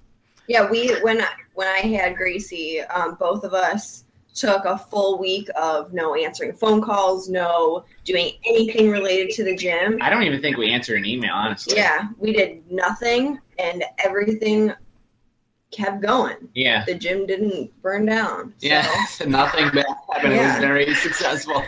Yeah, 0.47 0.69
we 0.69 0.89
when 1.01 1.21
I, 1.21 1.27
when 1.53 1.67
I 1.67 1.79
had 1.79 2.17
Gracie, 2.17 2.81
um, 2.81 3.15
both 3.19 3.43
of 3.43 3.53
us 3.53 4.03
took 4.33 4.63
a 4.65 4.77
full 4.77 5.17
week 5.19 5.47
of 5.55 5.93
no 5.93 6.15
answering 6.15 6.53
phone 6.53 6.81
calls, 6.81 7.29
no 7.29 7.83
doing 8.05 8.33
anything 8.45 8.89
related 8.89 9.29
to 9.35 9.43
the 9.43 9.55
gym. 9.55 9.97
I 10.01 10.09
don't 10.09 10.23
even 10.23 10.41
think 10.41 10.57
we 10.57 10.71
answered 10.71 10.97
an 10.97 11.05
email, 11.05 11.33
honestly. 11.33 11.75
Yeah, 11.77 12.07
we 12.17 12.31
did 12.33 12.69
nothing, 12.71 13.39
and 13.59 13.83
everything 14.03 14.73
kept 15.71 16.01
going. 16.01 16.49
Yeah. 16.53 16.83
The 16.85 16.95
gym 16.95 17.25
didn't 17.25 17.71
burn 17.81 18.05
down. 18.05 18.53
So. 18.57 18.67
Yeah. 18.67 19.05
Nothing 19.27 19.69
bad 19.73 19.85
happened. 20.11 20.33
It 20.33 20.41
was 20.41 20.57
very 20.57 20.93
successful. 20.95 21.63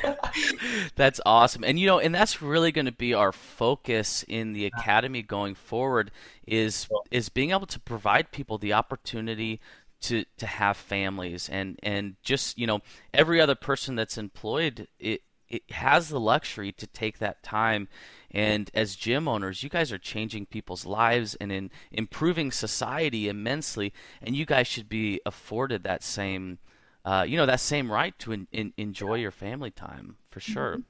That's 0.96 1.20
awesome. 1.26 1.64
And 1.64 1.80
you 1.80 1.88
know, 1.88 2.00
and 2.00 2.14
that's 2.14 2.42
really 2.42 2.72
going 2.72 2.86
to 2.86 2.92
be 2.92 3.14
our 3.14 3.32
focus 3.32 4.24
in 4.28 4.54
the 4.54 4.66
academy 4.66 5.22
going 5.22 5.56
forward 5.56 6.12
is 6.46 6.88
is 7.12 7.30
being 7.30 7.52
able 7.52 7.66
to 7.68 7.80
provide 7.80 8.32
people 8.32 8.58
the 8.58 8.74
opportunity 8.74 9.60
to 10.02 10.26
to 10.38 10.46
have 10.46 10.78
families 10.78 11.50
and 11.50 11.80
and 11.82 12.16
just, 12.24 12.58
you 12.58 12.68
know, 12.68 12.82
every 13.14 13.40
other 13.40 13.56
person 13.56 13.96
that's 13.96 14.18
employed 14.18 14.88
it 15.00 15.22
it 15.54 15.72
has 15.72 16.10
the 16.10 16.20
luxury 16.20 16.72
to 16.72 16.88
take 16.88 17.20
that 17.20 17.44
time 17.44 17.88
and 18.32 18.72
as 18.74 18.96
gym 18.96 19.28
owners 19.28 19.64
you 19.64 19.70
guys 19.70 19.92
are 19.92 19.98
changing 19.98 20.46
people's 20.46 20.86
lives 20.86 21.36
and 21.36 21.52
in 21.52 21.70
improving 21.92 22.52
society 22.52 23.28
immensely 23.28 23.94
and 24.22 24.36
you 24.36 24.46
guys 24.46 24.68
should 24.68 24.90
be 24.90 25.20
afforded 25.26 25.84
that 25.84 26.04
same 26.04 26.58
uh, 27.06 27.26
you 27.28 27.38
know 27.38 27.46
that 27.46 27.60
same 27.60 27.92
right 27.92 28.18
to 28.18 28.32
en- 28.32 28.48
en- 28.54 28.74
enjoy 28.78 29.16
your 29.16 29.32
family 29.32 29.72
time 29.72 30.16
for 30.30 30.40
sure. 30.40 30.82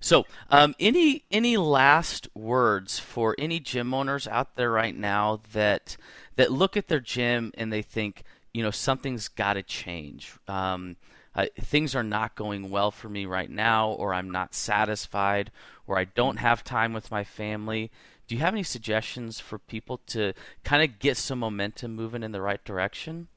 So, 0.00 0.26
um, 0.50 0.74
any 0.78 1.24
any 1.30 1.56
last 1.56 2.28
words 2.34 2.98
for 2.98 3.34
any 3.38 3.58
gym 3.58 3.94
owners 3.94 4.28
out 4.28 4.56
there 4.56 4.70
right 4.70 4.96
now 4.96 5.40
that 5.52 5.96
that 6.36 6.52
look 6.52 6.76
at 6.76 6.88
their 6.88 7.00
gym 7.00 7.52
and 7.56 7.72
they 7.72 7.82
think, 7.82 8.22
you 8.52 8.62
know, 8.62 8.70
something's 8.70 9.28
got 9.28 9.54
to 9.54 9.62
change. 9.62 10.34
Um, 10.46 10.96
uh, 11.34 11.46
things 11.60 11.94
are 11.94 12.02
not 12.02 12.34
going 12.34 12.70
well 12.70 12.90
for 12.90 13.08
me 13.08 13.26
right 13.26 13.50
now, 13.50 13.90
or 13.90 14.12
I'm 14.14 14.30
not 14.30 14.54
satisfied, 14.54 15.50
or 15.86 15.98
I 15.98 16.04
don't 16.04 16.36
have 16.36 16.64
time 16.64 16.92
with 16.92 17.10
my 17.10 17.24
family. 17.24 17.90
Do 18.26 18.34
you 18.34 18.40
have 18.40 18.54
any 18.54 18.62
suggestions 18.62 19.40
for 19.40 19.58
people 19.58 19.98
to 20.08 20.32
kind 20.64 20.82
of 20.82 20.98
get 20.98 21.16
some 21.16 21.38
momentum 21.38 21.94
moving 21.94 22.22
in 22.22 22.32
the 22.32 22.40
right 22.40 22.62
direction? 22.64 23.28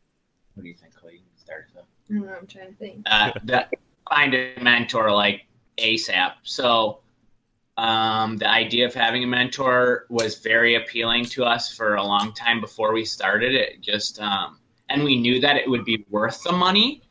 What 0.54 0.64
do 0.64 0.70
you 0.70 0.76
think, 0.76 0.96
Clay? 0.96 1.22
Start 1.36 1.68
us 1.70 1.82
off. 1.82 1.86
I'm 2.10 2.48
trying 2.48 2.68
to 2.70 2.74
think. 2.76 3.04
uh, 3.06 3.32
that 3.44 3.74
find 4.10 4.34
a 4.34 4.54
mentor 4.62 5.12
like 5.12 5.46
ASAP. 5.78 6.34
So 6.44 7.00
um, 7.78 8.38
the 8.38 8.50
idea 8.50 8.86
of 8.86 8.94
having 8.94 9.24
a 9.24 9.28
mentor 9.28 10.06
was 10.10 10.40
very 10.40 10.76
appealing 10.76 11.26
to 11.26 11.44
us 11.44 11.74
for 11.74 11.96
a 11.96 12.04
long 12.04 12.34
time 12.34 12.62
before 12.62 12.94
we 12.94 13.06
started 13.06 13.54
it. 13.54 13.82
Just 13.82 14.20
um, 14.22 14.60
and 14.90 15.04
we 15.04 15.20
knew 15.20 15.40
that 15.42 15.56
it 15.58 15.70
would 15.70 15.84
be 15.84 16.06
worth 16.10 16.44
the 16.44 16.52
money. 16.52 17.02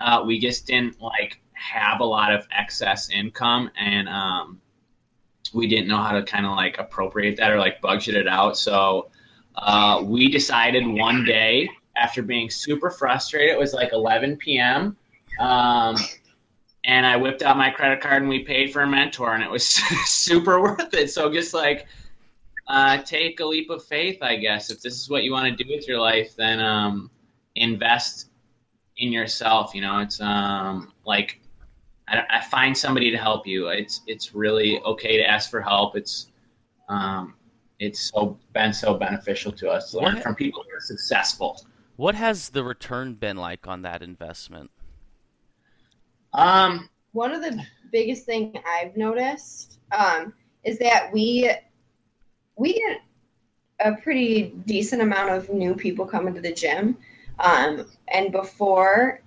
Uh, 0.00 0.22
we 0.24 0.38
just 0.38 0.66
didn't 0.66 1.00
like 1.00 1.40
have 1.52 2.00
a 2.00 2.04
lot 2.04 2.34
of 2.34 2.46
excess 2.56 3.10
income, 3.10 3.70
and 3.78 4.08
um, 4.08 4.60
we 5.52 5.66
didn't 5.66 5.88
know 5.88 5.98
how 5.98 6.12
to 6.12 6.22
kind 6.22 6.46
of 6.46 6.52
like 6.52 6.78
appropriate 6.78 7.36
that 7.36 7.50
or 7.50 7.58
like 7.58 7.80
budget 7.80 8.14
it 8.14 8.28
out. 8.28 8.56
So 8.56 9.10
uh, 9.56 10.02
we 10.04 10.30
decided 10.30 10.86
one 10.86 11.24
day 11.24 11.68
after 11.96 12.22
being 12.22 12.48
super 12.48 12.90
frustrated, 12.90 13.50
it 13.50 13.58
was 13.58 13.74
like 13.74 13.92
11 13.92 14.36
p.m. 14.36 14.96
Um, 15.38 15.96
and 16.84 17.04
I 17.04 17.16
whipped 17.16 17.42
out 17.42 17.56
my 17.58 17.70
credit 17.70 18.00
card 18.00 18.22
and 18.22 18.28
we 18.28 18.42
paid 18.42 18.72
for 18.72 18.82
a 18.82 18.86
mentor, 18.86 19.34
and 19.34 19.42
it 19.42 19.50
was 19.50 19.66
super 20.06 20.60
worth 20.60 20.94
it. 20.94 21.10
So 21.10 21.30
just 21.30 21.52
like 21.52 21.86
uh, 22.68 22.98
take 23.02 23.40
a 23.40 23.44
leap 23.44 23.68
of 23.68 23.84
faith, 23.84 24.22
I 24.22 24.36
guess. 24.36 24.70
If 24.70 24.80
this 24.80 24.94
is 24.94 25.10
what 25.10 25.24
you 25.24 25.32
want 25.32 25.46
to 25.56 25.64
do 25.64 25.70
with 25.70 25.86
your 25.86 26.00
life, 26.00 26.34
then 26.36 26.60
um, 26.60 27.10
invest 27.56 28.29
in 29.00 29.12
yourself. 29.12 29.74
You 29.74 29.80
know, 29.80 29.98
it's 29.98 30.20
um, 30.20 30.92
like 31.04 31.40
I, 32.08 32.22
I 32.30 32.40
find 32.42 32.76
somebody 32.76 33.10
to 33.10 33.16
help 33.16 33.46
you. 33.46 33.68
It's 33.68 34.02
it's 34.06 34.34
really 34.34 34.80
okay 34.82 35.16
to 35.16 35.28
ask 35.28 35.50
for 35.50 35.60
help. 35.60 35.96
It's 35.96 36.28
um, 36.88 37.34
it's 37.80 38.10
so 38.10 38.38
been 38.52 38.72
so 38.72 38.94
beneficial 38.94 39.50
to 39.52 39.70
us 39.70 39.90
to 39.90 39.98
learn 39.98 40.14
What- 40.14 40.22
from 40.22 40.34
people 40.34 40.62
who 40.62 40.76
are 40.76 40.80
successful. 40.80 41.60
What 41.96 42.14
has 42.14 42.48
the 42.50 42.64
return 42.64 43.12
been 43.12 43.36
like 43.36 43.66
on 43.66 43.82
that 43.82 44.02
investment? 44.02 44.70
Um, 46.32 46.88
one 47.12 47.32
of 47.32 47.42
the 47.42 47.62
biggest 47.92 48.24
thing 48.24 48.58
I've 48.66 48.96
noticed 48.96 49.78
um, 49.92 50.32
is 50.64 50.78
that 50.78 51.10
we 51.12 51.50
we 52.56 52.74
get 52.74 53.00
a 53.80 54.00
pretty 54.00 54.54
decent 54.66 55.02
amount 55.02 55.30
of 55.30 55.50
new 55.50 55.74
people 55.74 56.06
coming 56.06 56.34
to 56.34 56.40
the 56.40 56.52
gym, 56.52 56.96
um, 57.40 57.86
and 58.08 58.32
before 58.32 59.20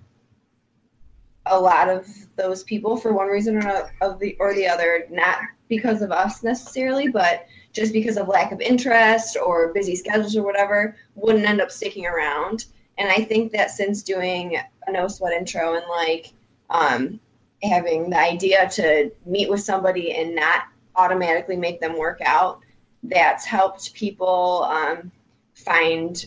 a 1.46 1.60
lot 1.60 1.88
of 1.88 2.06
those 2.36 2.62
people, 2.62 2.96
for 2.96 3.12
one 3.12 3.28
reason 3.28 3.62
or 3.62 3.90
of 4.00 4.18
the 4.18 4.36
or 4.40 4.54
the 4.54 4.66
other, 4.66 5.04
not 5.10 5.38
because 5.68 6.02
of 6.02 6.10
us 6.10 6.42
necessarily, 6.42 7.08
but 7.08 7.46
just 7.72 7.92
because 7.92 8.16
of 8.16 8.28
lack 8.28 8.52
of 8.52 8.60
interest 8.60 9.36
or 9.44 9.72
busy 9.72 9.96
schedules 9.96 10.36
or 10.36 10.42
whatever, 10.42 10.96
wouldn't 11.16 11.46
end 11.46 11.60
up 11.60 11.70
sticking 11.70 12.06
around. 12.06 12.66
And 12.96 13.10
I 13.10 13.24
think 13.24 13.52
that 13.52 13.70
since 13.70 14.02
doing 14.02 14.56
a 14.86 14.92
no 14.92 15.08
sweat 15.08 15.32
intro 15.32 15.74
and 15.74 15.84
like 15.88 16.32
um, 16.70 17.20
having 17.62 18.10
the 18.10 18.18
idea 18.18 18.68
to 18.70 19.10
meet 19.26 19.50
with 19.50 19.60
somebody 19.60 20.12
and 20.12 20.34
not 20.34 20.62
automatically 20.96 21.56
make 21.56 21.80
them 21.80 21.98
work 21.98 22.20
out 22.24 22.60
that's 23.04 23.44
helped 23.44 23.92
people 23.94 24.64
um, 24.64 25.10
find 25.54 26.26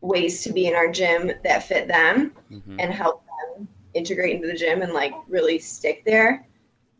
ways 0.00 0.42
to 0.42 0.52
be 0.52 0.66
in 0.66 0.74
our 0.74 0.90
gym 0.90 1.32
that 1.44 1.62
fit 1.62 1.86
them 1.88 2.32
hmm 2.48 2.76
and 2.78 2.92
help 2.92 3.22
them 3.26 3.68
integrate 3.94 4.36
into 4.36 4.46
the 4.46 4.54
gym 4.54 4.82
and 4.82 4.92
like 4.92 5.12
really 5.28 5.58
stick 5.58 6.02
there 6.04 6.46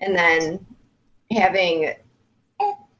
and 0.00 0.14
then 0.14 0.64
having 1.30 1.94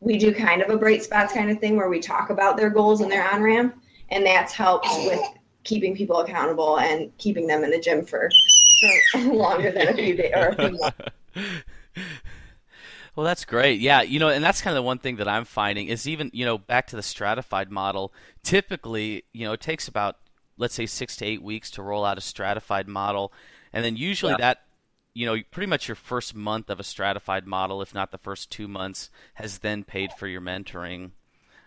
we 0.00 0.16
do 0.16 0.32
kind 0.32 0.62
of 0.62 0.70
a 0.70 0.76
bright 0.76 1.02
spots 1.02 1.32
kind 1.32 1.50
of 1.50 1.58
thing 1.58 1.76
where 1.76 1.90
we 1.90 2.00
talk 2.00 2.30
about 2.30 2.56
their 2.56 2.70
goals 2.70 3.00
and 3.00 3.10
their 3.10 3.28
on 3.30 3.42
ramp 3.42 3.76
and 4.10 4.24
that's 4.24 4.52
helped 4.52 4.88
with 5.04 5.20
keeping 5.64 5.94
people 5.94 6.20
accountable 6.20 6.78
and 6.78 7.16
keeping 7.18 7.46
them 7.46 7.64
in 7.64 7.70
the 7.70 7.78
gym 7.78 8.04
for, 8.04 8.30
for 9.12 9.18
longer 9.32 9.70
than 9.70 9.88
a 9.88 9.94
few 9.94 10.16
days 10.16 10.32
or 10.34 10.48
a 10.48 10.56
few 10.56 10.78
months. 10.78 10.98
Well, 13.16 13.24
that's 13.26 13.44
great. 13.44 13.80
Yeah, 13.80 14.02
you 14.02 14.18
know, 14.18 14.28
and 14.28 14.42
that's 14.42 14.60
kind 14.60 14.76
of 14.76 14.82
the 14.82 14.86
one 14.86 14.98
thing 14.98 15.16
that 15.16 15.28
I'm 15.28 15.44
finding 15.44 15.88
is 15.88 16.06
even, 16.08 16.30
you 16.32 16.44
know, 16.44 16.58
back 16.58 16.86
to 16.88 16.96
the 16.96 17.02
stratified 17.02 17.70
model, 17.70 18.12
typically, 18.42 19.24
you 19.32 19.44
know, 19.46 19.52
it 19.52 19.60
takes 19.60 19.88
about, 19.88 20.16
let's 20.56 20.74
say, 20.74 20.86
six 20.86 21.16
to 21.16 21.26
eight 21.26 21.42
weeks 21.42 21.70
to 21.72 21.82
roll 21.82 22.04
out 22.04 22.18
a 22.18 22.20
stratified 22.20 22.86
model. 22.88 23.32
And 23.72 23.84
then 23.84 23.96
usually 23.96 24.32
Yeah. 24.32 24.38
that, 24.38 24.62
you 25.12 25.26
know, 25.26 25.36
pretty 25.50 25.66
much 25.66 25.88
your 25.88 25.96
first 25.96 26.34
month 26.34 26.70
of 26.70 26.78
a 26.78 26.84
stratified 26.84 27.46
model, 27.46 27.82
if 27.82 27.92
not 27.92 28.12
the 28.12 28.18
first 28.18 28.50
two 28.50 28.68
months, 28.68 29.10
has 29.34 29.58
then 29.58 29.82
paid 29.82 30.12
for 30.12 30.26
your 30.28 30.40
mentoring. 30.40 31.10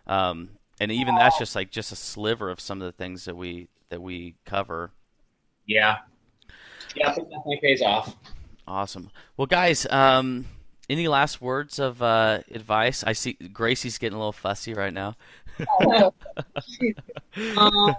Um, 0.08 0.52
and 0.80 0.92
even 0.92 1.16
that's 1.16 1.38
just 1.38 1.56
like 1.56 1.72
just 1.72 1.92
a 1.92 1.96
sliver 1.96 2.50
of 2.50 2.60
some 2.60 2.82
of 2.82 2.86
the 2.86 2.92
things 2.92 3.26
that 3.26 3.36
we 3.36 3.68
that 3.90 4.02
we 4.02 4.36
cover. 4.46 4.92
yeah, 5.68 6.00
yeah, 6.96 7.12
it 7.12 7.16
definitely 7.30 7.60
pays 7.62 7.82
off. 7.82 8.16
Awesome. 8.68 9.12
Well, 9.38 9.46
guys, 9.46 9.86
um, 9.92 10.46
any 10.90 11.08
last 11.08 11.42
words 11.42 11.80
of 11.80 12.02
uh, 12.02 12.40
advice? 12.52 13.04
I 13.04 13.14
see 13.14 13.34
Gracie's 13.34 13.98
getting 13.98 14.16
a 14.16 14.20
little 14.20 14.32
fussy 14.32 14.74
right 14.74 14.94
now. 14.94 15.16
Um, 17.58 17.96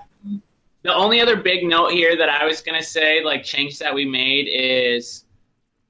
the 0.83 0.95
only 0.95 1.21
other 1.21 1.35
big 1.37 1.65
note 1.65 1.91
here 1.93 2.17
that 2.17 2.29
I 2.29 2.45
was 2.45 2.61
gonna 2.61 2.83
say, 2.83 3.25
like 3.25 3.43
change 3.43 3.79
that 3.79 3.93
we 3.93 4.05
made 4.05 4.47
is 4.49 5.25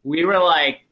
we 0.02 0.24
were 0.24 0.38
like 0.38 0.86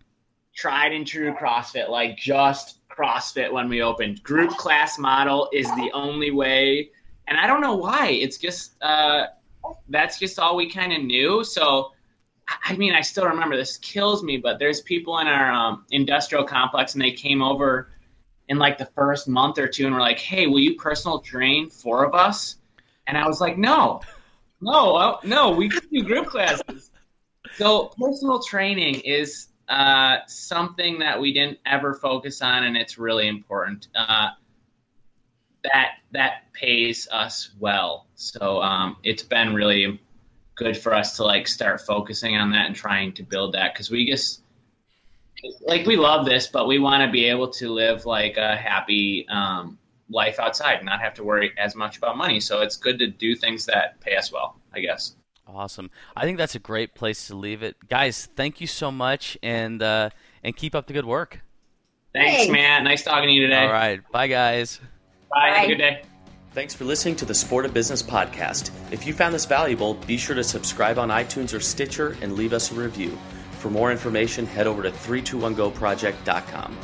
tried 0.55 0.93
and 0.93 1.07
true 1.07 1.33
CrossFit, 1.33 1.89
like 1.89 2.19
just 2.19 2.79
CrossFit 2.89 3.51
when 3.51 3.69
we 3.69 3.81
opened. 3.83 4.23
Group 4.23 4.51
class 4.51 4.99
model 4.99 5.49
is 5.53 5.67
the 5.77 5.91
only 5.95 6.31
way, 6.31 6.91
and 7.29 7.39
I 7.39 7.47
don't 7.47 7.61
know 7.61 7.77
why. 7.77 8.09
It's 8.09 8.39
just 8.39 8.73
uh, 8.83 9.27
that's 9.89 10.19
just 10.19 10.39
all 10.39 10.57
we 10.57 10.69
kind 10.69 10.93
of 10.93 11.03
knew. 11.03 11.45
So, 11.45 11.93
I 12.49 12.77
mean, 12.77 12.95
I 12.95 13.01
still 13.01 13.27
remember 13.27 13.57
this 13.57 13.77
kills 13.79 14.23
me, 14.23 14.37
but 14.37 14.59
there's 14.59 14.81
people 14.81 15.19
in 15.19 15.27
our 15.27 15.53
um, 15.53 15.85
industrial 15.91 16.45
complex, 16.45 16.95
and 16.95 17.03
they 17.03 17.13
came 17.13 17.43
over 17.43 17.91
in 18.49 18.59
like 18.59 18.79
the 18.79 18.87
first 18.87 19.29
month 19.29 19.59
or 19.59 19.69
two, 19.69 19.87
and 19.87 19.95
were 19.95 20.01
like, 20.01 20.19
"Hey, 20.19 20.47
will 20.47 20.61
you 20.61 20.75
personal 20.77 21.21
train 21.21 21.71
four 21.71 22.05
of 22.05 22.15
us?" 22.15 22.57
And 23.07 23.17
I 23.17 23.27
was 23.27 23.41
like, 23.41 23.59
"No, 23.59 24.01
no, 24.61 24.97
uh, 24.97 25.19
no, 25.25 25.51
we 25.51 25.69
do 25.69 26.03
group 26.03 26.27
classes." 26.27 26.91
So 27.55 27.93
personal 27.99 28.43
training 28.43 29.01
is 29.01 29.49
uh, 29.69 30.19
something 30.27 30.99
that 30.99 31.21
we 31.21 31.33
didn't 31.33 31.59
ever 31.67 31.95
focus 31.95 32.43
on, 32.43 32.65
and 32.65 32.77
it's 32.77 32.99
really 32.99 33.29
important. 33.29 33.89
Uh, 33.95 34.29
that 35.65 35.93
that 36.11 36.53
pays 36.53 37.09
us 37.13 37.51
well, 37.59 38.07
so 38.15 38.61
um, 38.63 38.97
it's 39.05 39.23
been 39.23 39.55
really 39.55 40.01
good 40.55 40.77
for 40.77 40.95
us 40.95 41.17
to 41.17 41.25
like 41.25 41.49
start 41.49 41.81
focusing 41.81 42.37
on 42.37 42.51
that 42.53 42.67
and 42.67 42.77
trying 42.77 43.13
to 43.15 43.23
build 43.23 43.55
that 43.55 43.73
because 43.75 43.91
we 43.91 44.07
just 44.07 44.43
like 45.63 45.87
we 45.87 45.97
love 45.97 46.25
this, 46.25 46.47
but 46.47 46.67
we 46.67 46.79
want 46.79 47.03
to 47.03 47.11
be 47.11 47.25
able 47.25 47.49
to 47.49 47.69
live 47.69 48.07
like 48.07 48.37
a 48.37 48.57
happy 48.57 49.27
um, 49.29 49.79
life 50.09 50.39
outside 50.39 50.75
and 50.77 50.87
not 50.87 51.01
have 51.01 51.15
to 51.15 51.25
worry 51.25 51.53
as 51.59 51.75
much 51.75 51.97
about 51.99 52.17
money. 52.17 52.39
So 52.39 52.61
it's 52.61 52.77
good 52.77 52.99
to 53.01 53.07
do 53.07 53.35
things 53.35 53.67
that 53.67 54.01
pay 54.01 54.17
us 54.17 54.33
well, 54.33 54.57
I 54.73 54.81
guess. 54.81 55.17
Awesome. 55.47 55.91
I 56.17 56.25
think 56.25 56.39
that's 56.39 56.55
a 56.55 56.61
great 56.61 56.95
place 56.95 57.27
to 57.27 57.35
leave 57.35 57.63
it, 57.63 57.77
guys. 57.89 58.29
Thank 58.37 58.61
you 58.61 58.67
so 58.67 58.93
much, 58.93 59.37
and 59.43 59.83
uh, 59.83 60.11
and 60.45 60.57
keep 60.57 60.75
up 60.75 60.87
the 60.87 60.93
good 60.93 61.05
work. 61.05 61.41
Thanks, 62.15 62.37
Thanks. 62.37 62.53
Matt. 62.53 62.85
Nice 62.85 63.03
talking 63.03 63.29
to 63.29 63.33
you 63.33 63.43
today. 63.43 63.65
All 63.65 63.73
right, 63.73 64.01
bye, 64.13 64.29
guys. 64.29 64.81
Bye. 65.31 65.49
Have 65.49 65.57
a 65.57 65.61
Bye. 65.61 65.67
good 65.67 65.79
day. 65.79 66.03
Thanks 66.55 66.75
for 66.75 66.85
listening 66.85 67.17
to 67.17 67.25
the 67.25 67.35
Sport 67.35 67.65
of 67.65 67.73
Business 67.73 68.03
podcast. 68.03 68.73
If 68.91 69.07
you 69.07 69.15
found 69.15 69.35
this 69.35 69.47
valuable, 69.47 69.95
be 69.95 70.19
sure 70.19 70.37
to 70.37 70.45
subscribe 70.45 70.99
on 70.99 71.09
iTunes 71.09 71.57
or 71.57 71.61
Stitcher 71.61 72.15
and 72.21 72.35
leave 72.35 72.53
us 72.53 72.71
a 72.71 72.75
review. 72.75 73.19
For 73.53 73.71
more 73.71 73.91
information, 73.91 74.45
head 74.45 74.67
over 74.67 74.83
to 74.83 74.91
321goproject.com. 74.91 76.77